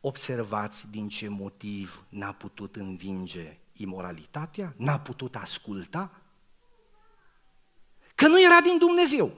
Observați 0.00 0.90
din 0.90 1.08
ce 1.08 1.28
motiv 1.28 2.06
n-a 2.08 2.32
putut 2.32 2.76
învinge 2.76 3.58
imoralitatea, 3.76 4.74
n-a 4.76 4.98
putut 4.98 5.34
asculta, 5.34 6.10
că 8.14 8.26
nu 8.26 8.42
era 8.42 8.60
din 8.60 8.78
Dumnezeu. 8.78 9.32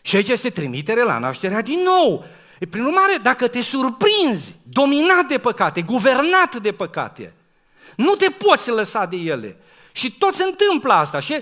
Și 0.00 0.16
aici 0.16 0.38
se 0.38 0.50
trimitere 0.50 1.02
la 1.02 1.18
nașterea 1.18 1.60
din 1.60 1.78
nou. 1.82 2.24
E, 2.58 2.66
prin 2.66 2.84
urmare, 2.84 3.16
dacă 3.22 3.48
te 3.48 3.60
surprinzi, 3.60 4.56
dominat 4.62 5.26
de 5.28 5.38
păcate, 5.38 5.82
guvernat 5.82 6.56
de 6.56 6.72
păcate, 6.72 7.34
nu 7.96 8.14
te 8.14 8.30
poți 8.30 8.70
lăsa 8.70 9.06
de 9.06 9.16
ele. 9.16 9.56
Și 9.92 10.18
tot 10.18 10.34
se 10.34 10.44
întâmplă 10.44 10.92
asta. 10.92 11.20
Și 11.20 11.32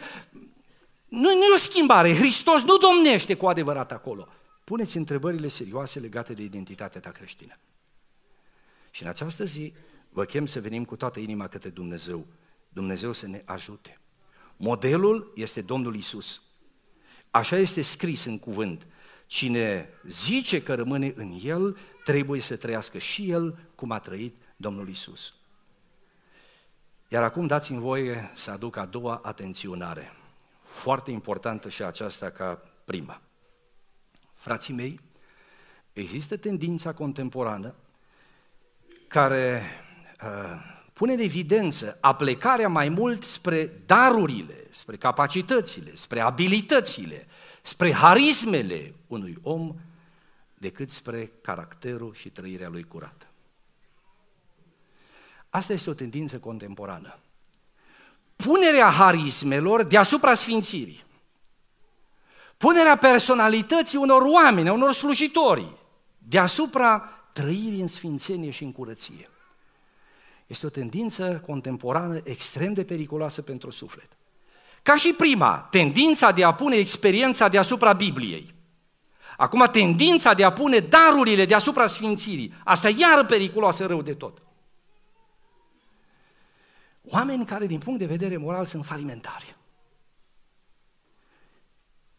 nu, 1.08 1.34
nu 1.34 1.44
e 1.44 1.54
o 1.54 1.56
schimbare. 1.56 2.14
Hristos 2.14 2.62
nu 2.62 2.76
domnește 2.76 3.34
cu 3.34 3.46
adevărat 3.46 3.92
acolo. 3.92 4.28
Puneți 4.64 4.96
întrebările 4.96 5.48
serioase 5.48 5.98
legate 5.98 6.32
de 6.32 6.42
identitatea 6.42 7.00
ta 7.00 7.10
creștină. 7.10 7.58
Și 8.90 9.02
în 9.02 9.08
această 9.08 9.44
zi 9.44 9.72
vă 10.14 10.24
chem 10.24 10.46
să 10.46 10.60
venim 10.60 10.84
cu 10.84 10.96
toată 10.96 11.20
inima 11.20 11.48
către 11.48 11.68
Dumnezeu. 11.68 12.26
Dumnezeu 12.68 13.12
să 13.12 13.26
ne 13.26 13.42
ajute. 13.44 14.00
Modelul 14.56 15.32
este 15.34 15.60
Domnul 15.60 15.96
Isus. 15.96 16.42
Așa 17.30 17.56
este 17.56 17.82
scris 17.82 18.24
în 18.24 18.38
cuvânt. 18.38 18.86
Cine 19.26 19.88
zice 20.02 20.62
că 20.62 20.74
rămâne 20.74 21.12
în 21.16 21.38
El, 21.42 21.76
trebuie 22.04 22.40
să 22.40 22.56
trăiască 22.56 22.98
și 22.98 23.30
El 23.30 23.58
cum 23.74 23.90
a 23.90 23.98
trăit 23.98 24.36
Domnul 24.56 24.88
Isus. 24.88 25.34
Iar 27.08 27.22
acum 27.22 27.46
dați-mi 27.46 27.80
voie 27.80 28.30
să 28.34 28.50
aduc 28.50 28.76
a 28.76 28.84
doua 28.84 29.20
atenționare. 29.22 30.12
foarte 30.62 31.10
importantă 31.10 31.68
și 31.68 31.82
aceasta 31.82 32.30
ca 32.30 32.62
prima. 32.84 33.20
Frații 34.34 34.74
mei, 34.74 35.00
există 35.92 36.36
tendința 36.36 36.92
contemporană 36.92 37.74
care 39.08 39.62
uh, 39.62 39.83
pune 40.92 41.12
în 41.12 41.18
evidență 41.18 41.98
aplecarea 42.00 42.68
mai 42.68 42.88
mult 42.88 43.22
spre 43.22 43.82
darurile, 43.86 44.64
spre 44.70 44.96
capacitățile, 44.96 45.96
spre 45.96 46.20
abilitățile, 46.20 47.26
spre 47.62 47.92
harismele 47.92 48.94
unui 49.06 49.36
om, 49.42 49.74
decât 50.54 50.90
spre 50.90 51.32
caracterul 51.40 52.14
și 52.14 52.30
trăirea 52.30 52.68
lui 52.68 52.84
curată. 52.84 53.26
Asta 55.50 55.72
este 55.72 55.90
o 55.90 55.94
tendință 55.94 56.38
contemporană. 56.38 57.18
Punerea 58.36 58.90
harismelor 58.90 59.82
deasupra 59.82 60.34
sfințirii. 60.34 61.04
Punerea 62.56 62.96
personalității 62.96 63.98
unor 63.98 64.22
oameni, 64.22 64.70
unor 64.70 64.92
slujitori, 64.92 65.76
deasupra 66.18 66.98
trăirii 67.32 67.80
în 67.80 67.86
sfințenie 67.86 68.50
și 68.50 68.64
în 68.64 68.72
curăție. 68.72 69.28
Este 70.46 70.66
o 70.66 70.68
tendință 70.68 71.42
contemporană 71.46 72.20
extrem 72.24 72.72
de 72.72 72.84
periculoasă 72.84 73.42
pentru 73.42 73.70
suflet. 73.70 74.08
Ca 74.82 74.96
și 74.96 75.12
prima, 75.12 75.68
tendința 75.70 76.30
de 76.30 76.44
a 76.44 76.54
pune 76.54 76.76
experiența 76.76 77.48
deasupra 77.48 77.92
Bibliei. 77.92 78.54
Acum, 79.36 79.68
tendința 79.72 80.34
de 80.34 80.44
a 80.44 80.52
pune 80.52 80.78
darurile 80.78 81.44
deasupra 81.44 81.86
Sfințirii. 81.86 82.54
Asta 82.64 82.88
iară 82.88 83.24
periculoasă 83.24 83.86
rău 83.86 84.02
de 84.02 84.14
tot. 84.14 84.42
Oameni 87.02 87.44
care, 87.44 87.66
din 87.66 87.78
punct 87.78 87.98
de 87.98 88.06
vedere 88.06 88.36
moral, 88.36 88.66
sunt 88.66 88.84
falimentari. 88.84 89.56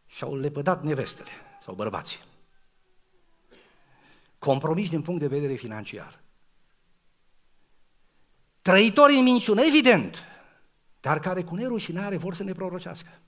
Și-au 0.06 0.36
lepădat 0.36 0.84
nevestele 0.84 1.30
sau 1.64 1.74
bărbații. 1.74 2.20
Compromis 4.40 4.90
din 4.90 5.02
punct 5.02 5.20
de 5.20 5.28
vedere 5.28 5.54
financiar. 5.54 6.24
Trăitori 8.66 9.16
în 9.16 9.24
minciună, 9.24 9.62
evident, 9.62 10.24
dar 11.00 11.20
care 11.20 11.44
cu 11.44 11.56
nerușinare 11.56 12.18
vor 12.18 12.34
să 12.34 12.44
ne 12.44 12.54
prorocească. 12.54 13.20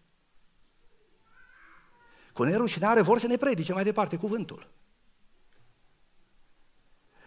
Cu 2.34 2.44
nerușinare 2.44 3.02
vor 3.02 3.20
să 3.20 3.28
ne 3.28 3.38
predice 3.38 3.74
mai 3.74 3.84
departe 3.84 4.18
cuvântul. 4.18 4.70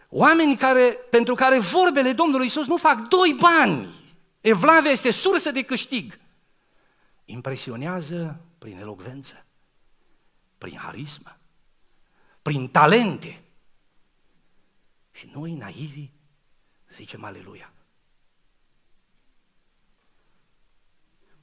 Oameni 0.09 0.57
care, 0.57 0.97
pentru 1.11 1.35
care 1.35 1.59
vorbele 1.59 2.13
Domnului 2.13 2.47
Isus 2.47 2.67
nu 2.67 2.77
fac 2.77 3.09
doi 3.09 3.37
bani. 3.41 3.95
Evlavia 4.41 4.91
este 4.91 5.11
sursă 5.11 5.51
de 5.51 5.63
câștig. 5.63 6.19
Impresionează 7.25 8.41
prin 8.59 8.79
elocvență, 8.79 9.45
prin 10.59 10.77
harismă, 10.77 11.37
prin 12.43 12.69
talente. 12.69 13.43
Și 15.11 15.31
noi, 15.35 15.53
naivi, 15.53 16.11
zicem 16.95 17.25
aleluia. 17.25 17.73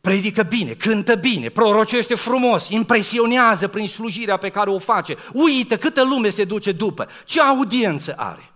Predică 0.07 0.43
bine, 0.43 0.73
cântă 0.73 1.15
bine, 1.15 1.49
prorocește 1.49 2.15
frumos, 2.15 2.69
impresionează 2.69 3.67
prin 3.67 3.87
slujirea 3.87 4.37
pe 4.37 4.49
care 4.49 4.69
o 4.69 4.79
face. 4.79 5.17
Uită 5.33 5.77
câtă 5.77 6.03
lume 6.03 6.29
se 6.29 6.43
duce 6.43 6.71
după, 6.71 7.07
ce 7.25 7.41
audiență 7.41 8.13
are. 8.17 8.51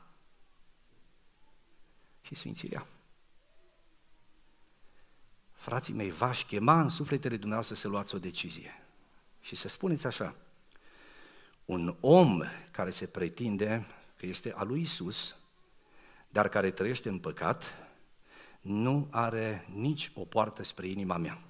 Și 2.22 2.36
sfințirea. 2.36 2.88
Frații 5.54 5.94
mei, 5.94 6.12
v-aș 6.12 6.44
chema 6.44 6.82
în 6.82 6.90
sufletele 6.90 7.36
dumneavoastră 7.36 7.76
să 7.76 7.88
luați 7.88 8.16
o 8.16 8.20
decizie 8.20 8.84
și 9.42 9.56
să 9.56 9.68
spuneți 9.68 10.08
așa, 10.08 10.36
un 11.66 11.96
om 12.00 12.42
care 12.72 12.90
se 12.90 13.06
pretinde 13.06 13.88
că 14.18 14.26
este 14.26 14.54
al 14.56 14.68
lui 14.68 14.82
Isus, 14.82 15.36
dar 16.30 16.50
care 16.50 16.72
trăiește 16.72 17.10
în 17.10 17.20
păcat, 17.20 17.81
nu 18.62 19.08
are 19.12 19.68
nici 19.74 20.12
o 20.16 20.26
poartă 20.26 20.64
spre 20.64 20.88
inima 20.88 21.18
mea. 21.18 21.42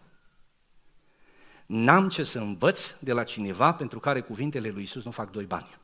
N-am 1.66 2.10
ce 2.10 2.24
să 2.24 2.40
învăț 2.40 2.94
de 3.00 3.14
la 3.14 3.24
cineva 3.24 3.74
pentru 3.74 4.00
care 4.00 4.22
cuvintele 4.22 4.70
lui 4.70 4.84
Isus 4.84 5.04
nu 5.04 5.12
fac 5.12 5.32
doi 5.32 5.46
bani. 5.46 5.80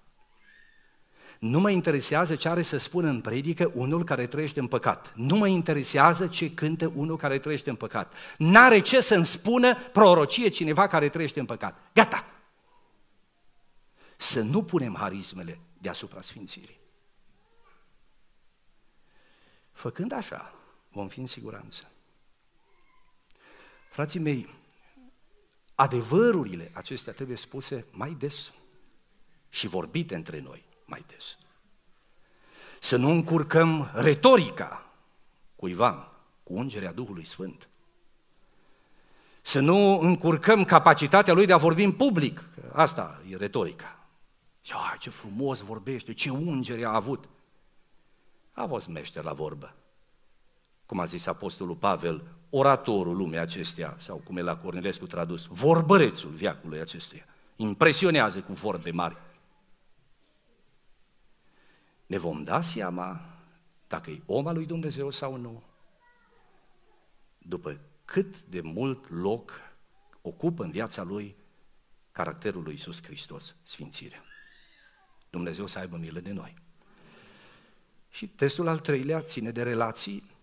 Nu 1.40 1.60
mă 1.60 1.70
interesează 1.70 2.36
ce 2.36 2.50
are 2.50 2.62
să 2.62 2.78
spună 2.78 3.10
în 3.10 3.22
predică 3.22 3.72
unul 3.74 4.04
care 4.04 4.28
trăiește 4.28 4.60
în 4.60 4.68
păcat. 4.68 5.14
Nu 5.16 5.36
mă 5.36 5.48
interesează 5.48 6.28
ce 6.28 6.54
cântă 6.54 6.92
unul 6.96 7.18
care 7.18 7.40
trăiește 7.40 7.70
în 7.70 7.76
păcat. 7.76 8.14
N-are 8.38 8.80
ce 8.80 9.00
să-mi 9.02 9.26
spună 9.26 9.76
prorocie 9.76 10.48
cineva 10.48 10.88
care 10.88 11.10
trăiește 11.10 11.40
în 11.40 11.46
păcat. 11.46 11.80
Gata! 11.94 12.26
Să 14.18 14.42
nu 14.42 14.64
punem 14.64 14.96
harismele 14.96 15.60
deasupra 15.78 16.22
sfințirii. 16.22 16.80
Făcând 19.72 20.12
așa, 20.12 20.54
vom 20.90 21.08
fi 21.08 21.20
în 21.20 21.28
siguranță. 21.28 21.92
Frații 23.90 24.20
mei, 24.20 24.50
adevărurile 25.76 26.72
acestea 26.74 27.14
trebuie 27.14 27.38
spuse 27.38 27.86
mai 27.92 28.12
des 28.12 28.52
și 29.50 29.68
vorbite 29.68 30.16
între 30.16 30.40
noi 30.40 30.64
mai 30.86 31.06
des. 31.08 31.38
Să 32.80 32.96
nu 32.98 33.10
încurcăm 33.10 33.92
retorica 33.94 34.92
cuiva 35.56 36.12
cu 36.44 36.54
ungerea 36.54 36.92
Duhului 36.92 37.26
Sfânt. 37.26 37.70
Să 39.42 39.60
nu 39.60 40.00
încurcăm 40.00 40.66
capacitatea 40.66 41.34
lui 41.34 41.46
de 41.46 41.54
a 41.54 41.58
vorbi 41.58 41.84
în 41.84 41.92
public. 41.92 42.44
Asta 42.72 43.22
e 43.30 43.36
retorica. 43.36 44.08
Și, 44.62 44.74
ce 45.00 45.10
frumos 45.10 45.60
vorbește, 45.60 46.14
ce 46.14 46.30
ungere 46.30 46.86
a 46.86 46.94
avut. 46.94 47.30
A 48.52 48.66
fost 48.66 48.88
meșter 48.88 49.24
la 49.24 49.34
vorbă 49.34 49.76
cum 50.88 51.00
a 51.00 51.06
zis 51.06 51.26
Apostolul 51.26 51.76
Pavel, 51.76 52.24
oratorul 52.50 53.16
lumii 53.16 53.38
acesteia, 53.38 53.96
sau 54.00 54.18
cum 54.18 54.38
e 54.38 54.42
la 54.42 54.58
Cornilescu 54.58 55.06
tradus, 55.06 55.46
vorbărețul 55.46 56.30
viacului 56.30 56.80
acestuia. 56.80 57.26
Impresionează 57.56 58.42
cu 58.42 58.54
vorbe 58.54 58.92
mari. 58.92 59.18
Ne 62.06 62.18
vom 62.18 62.44
da 62.44 62.62
seama 62.62 63.22
dacă 63.88 64.10
e 64.10 64.22
om 64.26 64.48
al 64.48 64.56
lui 64.56 64.66
Dumnezeu 64.66 65.10
sau 65.10 65.36
nu, 65.36 65.64
după 67.38 67.80
cât 68.06 68.42
de 68.42 68.62
mult 68.62 69.10
loc 69.10 69.52
ocupă 70.22 70.64
în 70.64 70.72
viața 70.72 71.04
lui 71.04 71.36
caracterul 72.12 72.64
lui 72.64 72.72
Iisus 72.72 73.04
Hristos, 73.04 73.56
sfințirea. 73.64 74.24
Dumnezeu 75.30 75.66
să 75.66 75.80
aibă 75.80 75.98
milă 75.98 76.20
de 76.20 76.32
noi. 76.32 76.54
Și 78.10 78.28
testul 78.28 78.68
al 78.68 78.80
treilea 78.80 79.22
ține 79.22 79.52
de 79.52 79.64
relații 79.64 80.37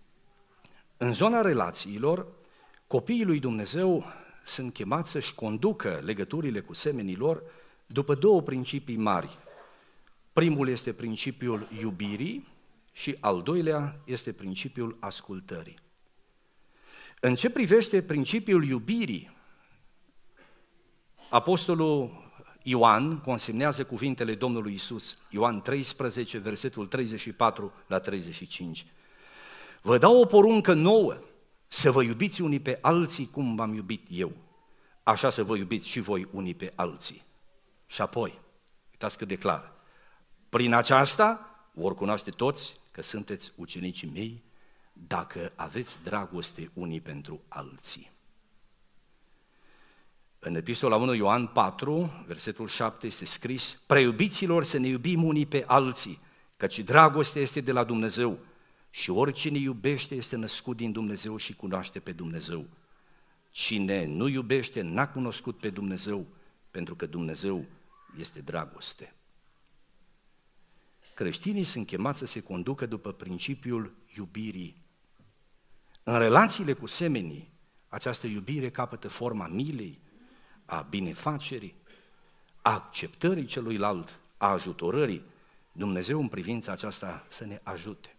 în 1.04 1.12
zona 1.12 1.40
relațiilor, 1.40 2.26
copiii 2.86 3.24
lui 3.24 3.38
Dumnezeu 3.38 4.04
sunt 4.44 4.72
chemați 4.72 5.10
să-și 5.10 5.34
conducă 5.34 6.00
legăturile 6.04 6.60
cu 6.60 6.72
semenii 6.74 7.16
lor 7.16 7.42
după 7.86 8.14
două 8.14 8.42
principii 8.42 8.96
mari. 8.96 9.38
Primul 10.32 10.68
este 10.68 10.92
principiul 10.92 11.68
iubirii 11.80 12.48
și 12.92 13.16
al 13.20 13.42
doilea 13.42 14.00
este 14.04 14.32
principiul 14.32 14.96
ascultării. 15.00 15.78
În 17.20 17.34
ce 17.34 17.50
privește 17.50 18.02
principiul 18.02 18.64
iubirii, 18.64 19.36
Apostolul 21.30 22.10
Ioan 22.62 23.20
consemnează 23.20 23.84
cuvintele 23.84 24.34
Domnului 24.34 24.74
Isus, 24.74 25.16
Ioan 25.30 25.60
13, 25.60 26.38
versetul 26.38 26.86
34 26.86 27.72
la 27.86 27.98
35. 27.98 28.86
Vă 29.86 29.98
dau 29.98 30.20
o 30.20 30.24
poruncă 30.26 30.72
nouă, 30.72 31.18
să 31.68 31.90
vă 31.90 32.02
iubiți 32.02 32.40
unii 32.40 32.60
pe 32.60 32.78
alții 32.80 33.30
cum 33.30 33.54
v-am 33.54 33.74
iubit 33.74 34.06
eu. 34.10 34.32
Așa 35.02 35.30
să 35.30 35.42
vă 35.42 35.56
iubiți 35.56 35.88
și 35.88 36.00
voi 36.00 36.28
unii 36.30 36.54
pe 36.54 36.72
alții. 36.74 37.24
Și 37.86 38.00
apoi, 38.00 38.40
uitați 38.90 39.18
cât 39.18 39.28
de 39.28 39.36
clar, 39.36 39.72
prin 40.48 40.72
aceasta 40.72 41.56
vor 41.72 41.94
cunoaște 41.94 42.30
toți 42.30 42.76
că 42.90 43.02
sunteți 43.02 43.52
ucenicii 43.56 44.10
mei 44.12 44.42
dacă 44.92 45.52
aveți 45.54 45.98
dragoste 46.04 46.70
unii 46.74 47.00
pentru 47.00 47.42
alții. 47.48 48.10
În 50.38 50.54
epistola 50.54 50.96
1 50.96 51.14
Ioan 51.14 51.46
4, 51.46 52.24
versetul 52.26 52.68
7 52.68 53.06
este 53.06 53.24
scris, 53.24 53.78
Preiubiților 53.86 54.64
să 54.64 54.78
ne 54.78 54.86
iubim 54.86 55.24
unii 55.24 55.46
pe 55.46 55.64
alții, 55.66 56.20
căci 56.56 56.78
dragostea 56.78 57.42
este 57.42 57.60
de 57.60 57.72
la 57.72 57.84
Dumnezeu 57.84 58.38
și 58.94 59.10
oricine 59.10 59.58
iubește 59.58 60.14
este 60.14 60.36
născut 60.36 60.76
din 60.76 60.92
Dumnezeu 60.92 61.36
și 61.36 61.54
cunoaște 61.54 62.00
pe 62.00 62.12
Dumnezeu. 62.12 62.66
Cine 63.50 64.04
nu 64.04 64.28
iubește 64.28 64.82
n-a 64.82 65.08
cunoscut 65.08 65.58
pe 65.58 65.70
Dumnezeu, 65.70 66.26
pentru 66.70 66.94
că 66.94 67.06
Dumnezeu 67.06 67.64
este 68.18 68.40
dragoste. 68.40 69.14
Creștinii 71.14 71.64
sunt 71.64 71.86
chemați 71.86 72.18
să 72.18 72.26
se 72.26 72.40
conducă 72.40 72.86
după 72.86 73.12
principiul 73.12 73.94
iubirii. 74.16 74.76
În 76.02 76.18
relațiile 76.18 76.72
cu 76.72 76.86
semenii, 76.86 77.52
această 77.88 78.26
iubire 78.26 78.70
capătă 78.70 79.08
forma 79.08 79.46
milei, 79.46 80.00
a 80.64 80.80
binefacerii, 80.80 81.74
a 82.62 82.72
acceptării 82.72 83.46
celuilalt, 83.46 84.20
a 84.36 84.46
ajutorării, 84.46 85.22
Dumnezeu 85.72 86.20
în 86.20 86.28
privința 86.28 86.72
aceasta 86.72 87.26
să 87.28 87.44
ne 87.44 87.60
ajute. 87.62 88.13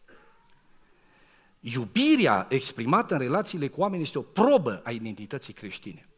Iubirea 1.67 2.45
exprimată 2.49 3.13
în 3.13 3.19
relațiile 3.19 3.67
cu 3.67 3.81
oameni 3.81 4.01
este 4.01 4.17
o 4.17 4.21
probă 4.21 4.81
a 4.83 4.91
identității 4.91 5.53
creștine. 5.53 6.09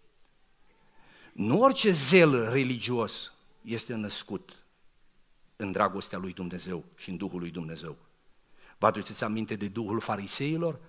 Nu 1.34 1.62
orice 1.62 1.90
zel 1.92 2.50
religios 2.50 3.34
este 3.62 3.94
născut 3.94 4.64
în 5.56 5.72
dragostea 5.72 6.18
lui 6.18 6.34
Dumnezeu 6.34 6.84
și 6.96 7.10
în 7.10 7.18
Duhul 7.18 7.40
lui 7.40 7.50
Dumnezeu. 7.50 7.98
Vă 8.78 8.88
aduceți 8.88 9.24
aminte 9.24 9.56
de 9.56 9.68
Duhul 9.68 10.00
fariseilor, 10.00 10.80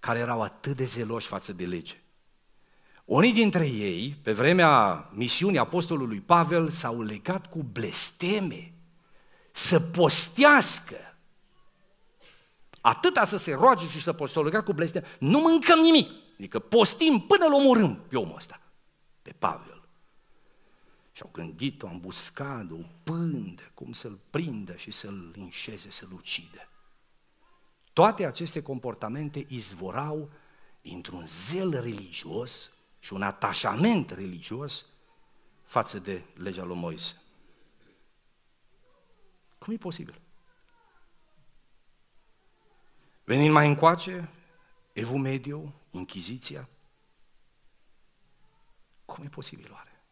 care 0.00 0.18
erau 0.18 0.42
atât 0.42 0.76
de 0.76 0.84
zeloși 0.84 1.26
față 1.26 1.52
de 1.52 1.66
lege. 1.66 2.00
Unii 3.04 3.32
dintre 3.32 3.66
ei, 3.66 4.18
pe 4.22 4.32
vremea 4.32 5.08
misiunii 5.12 5.58
apostolului 5.58 6.20
Pavel, 6.20 6.68
s-au 6.68 7.02
legat 7.02 7.50
cu 7.50 7.62
blesteme 7.62 8.72
să 9.52 9.80
postească. 9.80 11.15
Atâta 12.86 13.24
să 13.24 13.36
se 13.36 13.54
roage 13.54 13.88
și 13.88 14.02
să 14.02 14.12
poste, 14.12 14.40
legat 14.40 14.64
cu 14.64 14.72
blesteme. 14.72 15.06
Nu 15.18 15.38
mâncăm 15.38 15.78
nimic. 15.78 16.10
Adică 16.34 16.58
postim 16.58 17.18
până 17.28 17.44
îl 17.44 17.52
omorâm 17.52 18.04
pe 18.08 18.16
omul 18.16 18.36
ăsta, 18.36 18.60
pe 19.22 19.34
Pavel. 19.38 19.88
Și 21.12 21.22
au 21.22 21.30
gândit 21.32 21.82
o 21.82 21.88
ambuscadă, 21.88 22.74
o 22.74 22.86
pândă, 23.02 23.62
cum 23.74 23.92
să-l 23.92 24.18
prindă 24.30 24.76
și 24.76 24.90
să-l 24.90 25.34
înșeze, 25.36 25.90
să-l 25.90 26.12
ucidă. 26.12 26.68
Toate 27.92 28.26
aceste 28.26 28.62
comportamente 28.62 29.44
izvorau 29.48 30.30
dintr-un 30.80 31.26
zel 31.26 31.80
religios 31.80 32.70
și 32.98 33.12
un 33.12 33.22
atașament 33.22 34.10
religios 34.10 34.86
față 35.64 35.98
de 35.98 36.24
legea 36.34 36.64
lui 36.64 36.76
Moise. 36.76 37.22
Cum 39.58 39.72
e 39.72 39.76
posibil? 39.76 40.20
Venind 43.26 43.52
mai 43.52 43.66
încoace, 43.66 44.28
Evul 44.92 45.18
Mediu, 45.18 45.74
Închiziția, 45.90 46.68
cum 49.04 49.24
e 49.24 49.28
posibil 49.28 49.70
oare? 49.72 50.02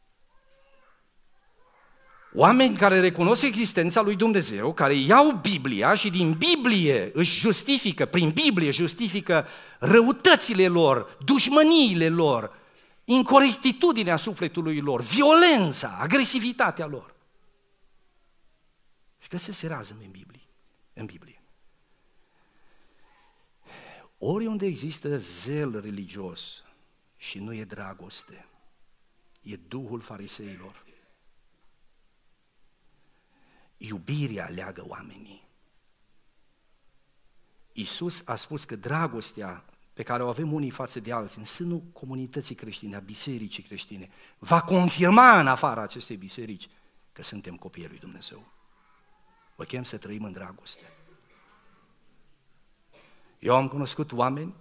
Oameni 2.35 2.77
care 2.77 3.01
recunosc 3.01 3.43
existența 3.43 4.01
lui 4.01 4.17
Dumnezeu, 4.17 4.73
care 4.73 4.95
iau 4.95 5.33
Biblia 5.33 5.95
și 5.95 6.11
din 6.11 6.33
Biblie 6.33 7.11
își 7.13 7.39
justifică, 7.39 8.07
prin 8.07 8.31
Biblie 8.31 8.71
justifică 8.71 9.47
răutățile 9.79 10.69
lor, 10.69 11.17
dușmăniile 11.25 12.09
lor, 12.09 12.59
incorectitudinea 13.05 14.17
sufletului 14.17 14.81
lor, 14.81 15.01
violența, 15.01 15.97
agresivitatea 16.01 16.87
lor. 16.87 17.15
Și 19.19 19.29
că 19.29 19.39
se 19.39 19.67
rază 19.67 19.97
în 20.05 20.11
Biblie. 20.11 20.47
În 20.93 21.07
Biblie. 21.07 21.44
Oriunde 24.27 24.67
există 24.67 25.17
zel 25.17 25.81
religios 25.81 26.63
și 27.17 27.39
nu 27.39 27.55
e 27.55 27.65
dragoste, 27.65 28.47
e 29.43 29.57
duhul 29.57 30.01
fariseilor 30.01 30.85
Iubirea 33.77 34.49
leagă 34.49 34.85
oamenii. 34.87 35.49
Iisus 37.73 38.23
a 38.25 38.35
spus 38.35 38.65
că 38.65 38.77
dragostea 38.77 39.65
pe 39.93 40.03
care 40.03 40.23
o 40.23 40.29
avem 40.29 40.53
unii 40.53 40.71
față 40.71 41.01
de 41.01 41.13
alții 41.13 41.39
în 41.39 41.45
sânul 41.45 41.83
comunității 41.93 42.55
creștine, 42.55 42.97
a 42.97 43.01
bisericii 43.01 43.63
creștine, 43.63 44.09
va 44.39 44.63
confirma 44.63 45.41
în 45.41 45.47
afara 45.47 45.83
acestei 45.83 46.17
biserici 46.17 46.69
că 47.13 47.23
suntem 47.23 47.57
copiii 47.57 47.89
lui 47.89 47.99
Dumnezeu. 47.99 48.53
Vă 49.57 49.65
chem 49.65 49.83
să 49.83 49.99
trăim 49.99 50.25
în 50.25 50.33
dragoste. 50.33 50.94
Eu 53.45 53.55
am 53.55 53.69
cunoscut 53.69 54.13
oameni 54.13 54.55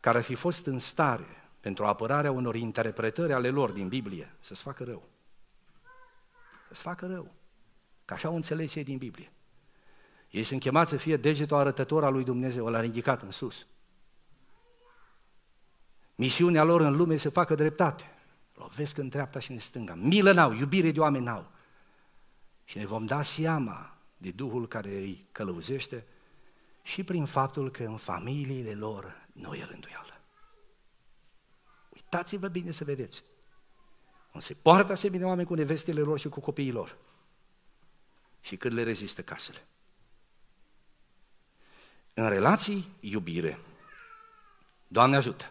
care 0.00 0.18
ar 0.18 0.24
fi 0.24 0.34
fost 0.34 0.66
în 0.66 0.78
stare, 0.78 1.26
pentru 1.60 1.84
apărarea 1.84 2.30
unor 2.30 2.54
interpretări 2.54 3.32
ale 3.32 3.48
lor 3.48 3.70
din 3.70 3.88
Biblie, 3.88 4.34
să-ți 4.40 4.62
facă 4.62 4.84
rău. 4.84 5.08
Să-ți 6.66 6.80
facă 6.80 7.06
rău. 7.06 7.34
Că 8.04 8.14
așa 8.14 8.28
au 8.28 8.34
înțeles 8.34 8.74
ei 8.74 8.84
din 8.84 8.98
Biblie. 8.98 9.32
Ei 10.30 10.42
sunt 10.42 10.60
chemați 10.60 10.90
să 10.90 10.96
fie 10.96 11.16
degetul 11.16 11.56
arătător 11.56 12.04
al 12.04 12.12
lui 12.12 12.24
Dumnezeu, 12.24 12.66
l-a 12.66 12.80
ridicat 12.80 13.22
în 13.22 13.30
sus. 13.30 13.66
Misiunea 16.14 16.62
lor 16.62 16.80
în 16.80 16.96
lume 16.96 17.16
să 17.16 17.30
facă 17.30 17.54
dreptate. 17.54 18.04
Lovesc 18.54 18.98
în 18.98 19.08
dreapta 19.08 19.38
și 19.38 19.50
în 19.50 19.58
stânga. 19.58 19.94
Milă 19.94 20.32
n-au, 20.32 20.52
iubire 20.52 20.90
de 20.90 21.00
oameni 21.00 21.24
n-au. 21.24 21.50
Și 22.64 22.78
ne 22.78 22.86
vom 22.86 23.06
da 23.06 23.22
seama 23.22 23.96
de 24.16 24.30
Duhul 24.30 24.68
care 24.68 24.90
îi 24.90 25.28
călăuzește 25.32 26.06
și 26.88 27.04
prin 27.04 27.24
faptul 27.24 27.70
că 27.70 27.84
în 27.84 27.96
familiile 27.96 28.74
lor 28.74 29.28
nu 29.32 29.54
e 29.54 29.64
rânduială. 29.64 30.20
Uitați-vă 31.88 32.48
bine 32.48 32.70
să 32.70 32.84
vedeți. 32.84 33.22
Cum 34.30 34.40
se 34.40 34.54
poartă 34.54 34.92
asemenea 34.92 35.26
oameni 35.26 35.46
cu 35.46 35.54
nevestele 35.54 36.00
lor 36.00 36.18
și 36.18 36.28
cu 36.28 36.40
copiii 36.40 36.72
lor 36.72 36.96
și 38.40 38.56
cât 38.56 38.72
le 38.72 38.82
rezistă 38.82 39.22
casele. 39.22 39.66
În 42.14 42.28
relații, 42.28 42.96
iubire. 43.00 43.58
Doamne 44.86 45.16
ajută! 45.16 45.44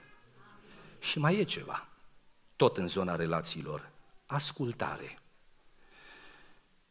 Și 1.00 1.20
mai 1.20 1.38
e 1.38 1.44
ceva, 1.44 1.88
tot 2.56 2.78
în 2.78 2.88
zona 2.88 3.16
relațiilor, 3.16 3.92
ascultare. 4.26 5.20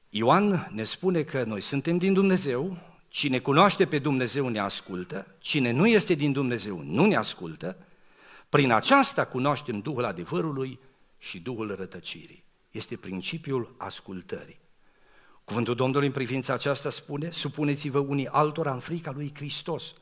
Ioan 0.09 0.69
ne 0.71 0.85
spune 0.85 1.23
că 1.23 1.45
noi 1.45 1.61
suntem 1.61 1.99
din 1.99 2.13
Dumnezeu, 2.13 2.79
cine 3.17 3.39
cunoaște 3.39 3.87
pe 3.87 3.99
Dumnezeu 3.99 4.49
ne 4.49 4.59
ascultă, 4.59 5.27
cine 5.39 5.71
nu 5.71 5.87
este 5.87 6.15
din 6.15 6.33
Dumnezeu 6.33 6.83
nu 6.85 7.07
ne 7.07 7.17
ascultă, 7.17 7.77
prin 8.49 8.73
aceasta 8.73 9.25
cunoaștem 9.25 9.81
Duhul 9.81 10.05
adevărului 10.05 10.79
și 11.19 11.39
Duhul 11.39 11.75
rătăcirii. 11.79 12.45
Este 12.71 12.97
principiul 12.97 13.75
ascultării. 13.79 14.59
Cuvântul 15.45 15.75
Domnului 15.75 16.07
în 16.07 16.13
privința 16.13 16.53
aceasta 16.53 16.91
spune, 16.91 17.31
supuneți-vă 17.31 17.99
unii 17.99 18.27
altora 18.27 18.73
în 18.73 18.81
frica 18.81 19.11
lui 19.11 19.33
Hristos. 19.35 19.95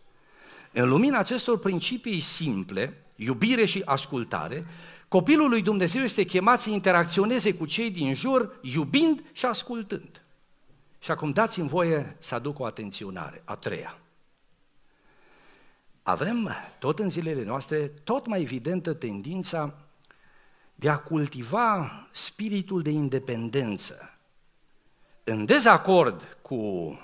În 0.73 0.89
lumina 0.89 1.19
acestor 1.19 1.59
principii 1.59 2.21
simple, 2.21 3.05
iubire 3.17 3.65
și 3.65 3.83
ascultare, 3.85 4.67
copilul 5.09 5.49
lui 5.49 5.63
Dumnezeu 5.63 6.03
este 6.03 6.25
chemat 6.25 6.61
să 6.61 6.71
interacționeze 6.71 7.55
cu 7.55 7.67
cei 7.67 7.91
din 7.91 8.15
jur, 8.15 8.59
iubind 8.63 9.25
și 9.33 9.45
ascultând. 9.47 10.24
Și 11.05 11.11
acum 11.11 11.31
dați-mi 11.31 11.69
voie 11.69 12.17
să 12.19 12.35
aduc 12.35 12.59
o 12.59 12.65
atenționare, 12.65 13.43
a 13.45 13.57
treia. 13.57 13.99
Avem, 16.03 16.51
tot 16.79 16.99
în 16.99 17.09
zilele 17.09 17.43
noastre, 17.43 17.89
tot 17.89 18.27
mai 18.27 18.41
evidentă 18.41 18.95
tendința 18.95 19.75
de 20.75 20.89
a 20.89 20.99
cultiva 20.99 21.91
spiritul 22.13 22.83
de 22.83 22.91
independență, 22.91 24.19
în 25.25 25.45
dezacord 25.45 26.39
cu 26.43 26.99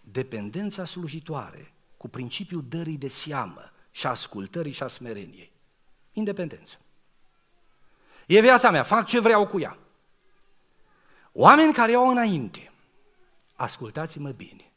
dependența 0.00 0.84
slujitoare, 0.84 1.72
cu 1.96 2.08
principiul 2.08 2.64
dării 2.68 2.98
de 2.98 3.08
seamă 3.08 3.72
și 3.90 4.06
ascultării 4.06 4.72
și 4.72 4.82
a 4.82 4.86
smereniei. 4.86 5.52
Independență. 6.12 6.78
E 8.26 8.40
viața 8.40 8.70
mea, 8.70 8.82
fac 8.82 9.06
ce 9.06 9.20
vreau 9.20 9.46
cu 9.46 9.60
ea. 9.60 9.78
Oameni 11.32 11.72
care 11.72 11.90
iau 11.90 12.08
înainte, 12.08 12.72
ascultați-mă 13.58 14.30
bine, 14.30 14.72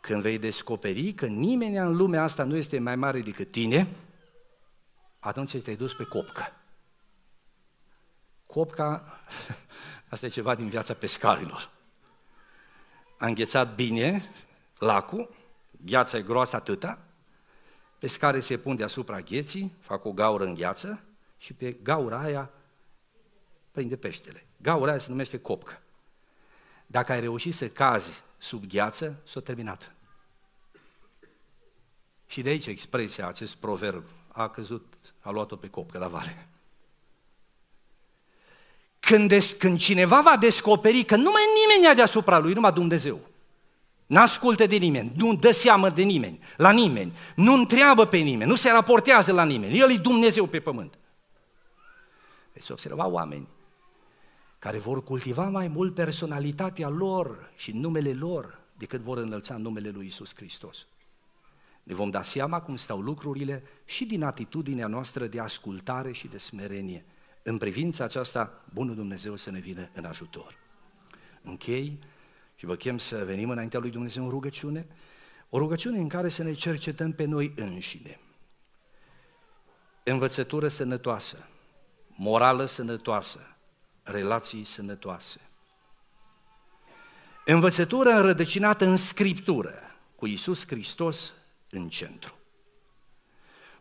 când 0.00 0.22
vei 0.22 0.38
descoperi 0.38 1.12
că 1.12 1.26
nimeni 1.26 1.76
în 1.76 1.96
lumea 1.96 2.22
asta 2.22 2.44
nu 2.44 2.56
este 2.56 2.78
mai 2.78 2.96
mare 2.96 3.20
decât 3.20 3.50
tine, 3.50 3.88
atunci 5.18 5.62
te-ai 5.62 5.76
dus 5.76 5.94
pe 5.94 6.04
copcă. 6.04 6.52
Copca 8.46 9.20
Asta 10.10 10.26
e 10.26 10.28
ceva 10.28 10.54
din 10.54 10.68
viața 10.68 10.94
pescarilor. 10.94 11.70
A 13.18 13.26
înghețat 13.26 13.74
bine 13.74 14.32
lacul, 14.78 15.34
gheața 15.84 16.16
e 16.16 16.22
groasă 16.22 16.56
atâta, 16.56 16.98
pescarii 17.98 18.42
se 18.42 18.58
pun 18.58 18.76
deasupra 18.76 19.20
gheții, 19.20 19.76
fac 19.80 20.04
o 20.04 20.12
gaură 20.12 20.44
în 20.44 20.54
gheață 20.54 21.02
și 21.36 21.52
pe 21.54 21.72
gaura 21.72 22.18
aia 22.18 22.50
prinde 23.70 23.96
peștele. 23.96 24.46
Gaura 24.56 24.90
aia 24.90 24.98
se 24.98 25.10
numește 25.10 25.40
copcă. 25.40 25.82
Dacă 26.90 27.12
ai 27.12 27.20
reușit 27.20 27.54
să 27.54 27.68
cazi 27.68 28.22
sub 28.38 28.64
gheață, 28.66 29.22
s-a 29.26 29.40
terminat. 29.40 29.94
Și 32.26 32.42
de 32.42 32.48
aici 32.48 32.66
expresia, 32.66 33.28
acest 33.28 33.56
proverb, 33.56 34.04
a 34.28 34.48
căzut, 34.48 34.94
a 35.20 35.30
luat-o 35.30 35.56
pe 35.56 35.68
copcă 35.68 35.98
la 35.98 36.08
vale. 36.08 36.48
Când, 39.00 39.28
des, 39.28 39.52
când 39.52 39.78
cineva 39.78 40.20
va 40.20 40.36
descoperi 40.36 41.04
că 41.04 41.16
nu 41.16 41.30
mai 41.30 41.42
nimeni 41.60 41.96
deasupra 41.96 42.38
lui, 42.38 42.52
numai 42.52 42.72
Dumnezeu, 42.72 43.20
N-ascultă 44.06 44.66
de 44.66 44.76
nimeni, 44.76 45.12
nu 45.16 45.36
dă 45.36 45.50
seamă 45.50 45.90
de 45.90 46.02
nimeni, 46.02 46.38
la 46.56 46.70
nimeni, 46.70 47.16
nu 47.34 47.52
întreabă 47.52 48.06
pe 48.06 48.16
nimeni, 48.16 48.50
nu 48.50 48.56
se 48.56 48.70
raportează 48.70 49.32
la 49.32 49.44
nimeni, 49.44 49.78
El 49.78 49.90
e 49.90 49.96
Dumnezeu 49.96 50.46
pe 50.46 50.60
pământ. 50.60 50.98
Veți 52.52 52.72
observa 52.72 53.06
oameni 53.06 53.48
care 54.58 54.78
vor 54.78 55.02
cultiva 55.02 55.48
mai 55.48 55.68
mult 55.68 55.94
personalitatea 55.94 56.88
lor 56.88 57.52
și 57.56 57.72
numele 57.72 58.12
lor 58.12 58.60
decât 58.76 59.00
vor 59.00 59.18
înălța 59.18 59.56
numele 59.56 59.88
lui 59.88 60.06
Isus 60.06 60.34
Hristos. 60.34 60.86
Ne 61.82 61.94
vom 61.94 62.10
da 62.10 62.22
seama 62.22 62.60
cum 62.60 62.76
stau 62.76 63.00
lucrurile 63.00 63.62
și 63.84 64.04
din 64.04 64.22
atitudinea 64.22 64.86
noastră 64.86 65.26
de 65.26 65.40
ascultare 65.40 66.12
și 66.12 66.28
de 66.28 66.38
smerenie. 66.38 67.04
În 67.42 67.58
privința 67.58 68.04
aceasta, 68.04 68.64
Bunul 68.72 68.94
Dumnezeu 68.94 69.36
să 69.36 69.50
ne 69.50 69.58
vină 69.58 69.88
în 69.92 70.04
ajutor. 70.04 70.58
Închei 71.42 71.98
și 72.54 72.66
vă 72.66 72.76
chem 72.76 72.98
să 72.98 73.24
venim 73.24 73.50
înaintea 73.50 73.80
lui 73.80 73.90
Dumnezeu 73.90 74.24
în 74.24 74.30
rugăciune, 74.30 74.86
o 75.48 75.58
rugăciune 75.58 75.98
în 75.98 76.08
care 76.08 76.28
să 76.28 76.42
ne 76.42 76.52
cercetăm 76.52 77.12
pe 77.12 77.24
noi 77.24 77.52
înșine. 77.56 78.20
Învățătură 80.02 80.68
sănătoasă, 80.68 81.48
morală 82.16 82.64
sănătoasă, 82.64 83.57
relații 84.10 84.64
sănătoase. 84.64 85.40
Învățătură 87.44 88.10
înrădăcinată 88.10 88.84
în 88.84 88.96
Scriptură, 88.96 89.74
cu 90.16 90.26
Isus 90.26 90.66
Hristos 90.66 91.32
în 91.70 91.88
centru. 91.88 92.34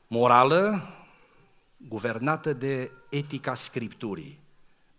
Morală 0.07 0.88
guvernată 1.78 2.53
de 2.53 2.91
etica 3.09 3.55
Scripturii. 3.55 4.39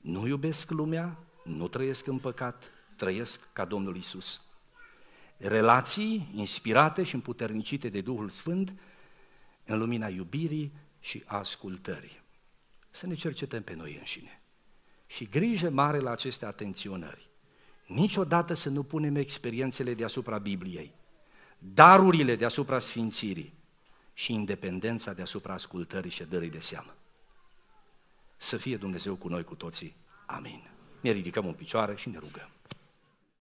Nu 0.00 0.26
iubesc 0.26 0.70
lumea, 0.70 1.18
nu 1.44 1.68
trăiesc 1.68 2.06
în 2.06 2.18
păcat, 2.18 2.70
trăiesc 2.96 3.40
ca 3.52 3.64
Domnul 3.64 3.96
Isus. 3.96 4.40
Relații 5.36 6.30
inspirate 6.34 7.02
și 7.02 7.14
împuternicite 7.14 7.88
de 7.88 8.00
Duhul 8.00 8.28
Sfânt 8.28 8.72
în 9.64 9.78
lumina 9.78 10.08
iubirii 10.08 10.72
și 11.00 11.22
ascultării. 11.26 12.22
Să 12.90 13.06
ne 13.06 13.14
cercetăm 13.14 13.62
pe 13.62 13.74
noi 13.74 13.96
înșine. 13.98 14.37
Și 15.10 15.24
grijă 15.24 15.70
mare 15.70 15.98
la 15.98 16.10
aceste 16.10 16.46
atenționări. 16.46 17.28
Niciodată 17.86 18.54
să 18.54 18.68
nu 18.68 18.82
punem 18.82 19.16
experiențele 19.16 19.94
deasupra 19.94 20.38
Bibliei, 20.38 20.94
darurile 21.58 22.36
deasupra 22.36 22.78
Sfințirii 22.78 23.54
și 24.12 24.32
independența 24.32 25.12
deasupra 25.12 25.52
ascultării 25.52 26.10
și 26.10 26.24
dării 26.24 26.50
de 26.50 26.58
seamă. 26.58 26.94
Să 28.36 28.56
fie 28.56 28.76
Dumnezeu 28.76 29.14
cu 29.14 29.28
noi 29.28 29.44
cu 29.44 29.54
toții. 29.54 29.96
Amin. 30.26 30.70
Ne 31.00 31.10
ridicăm 31.10 31.46
în 31.46 31.52
picioare 31.52 31.94
și 31.96 32.08
ne 32.08 32.18
rugăm. 32.18 32.50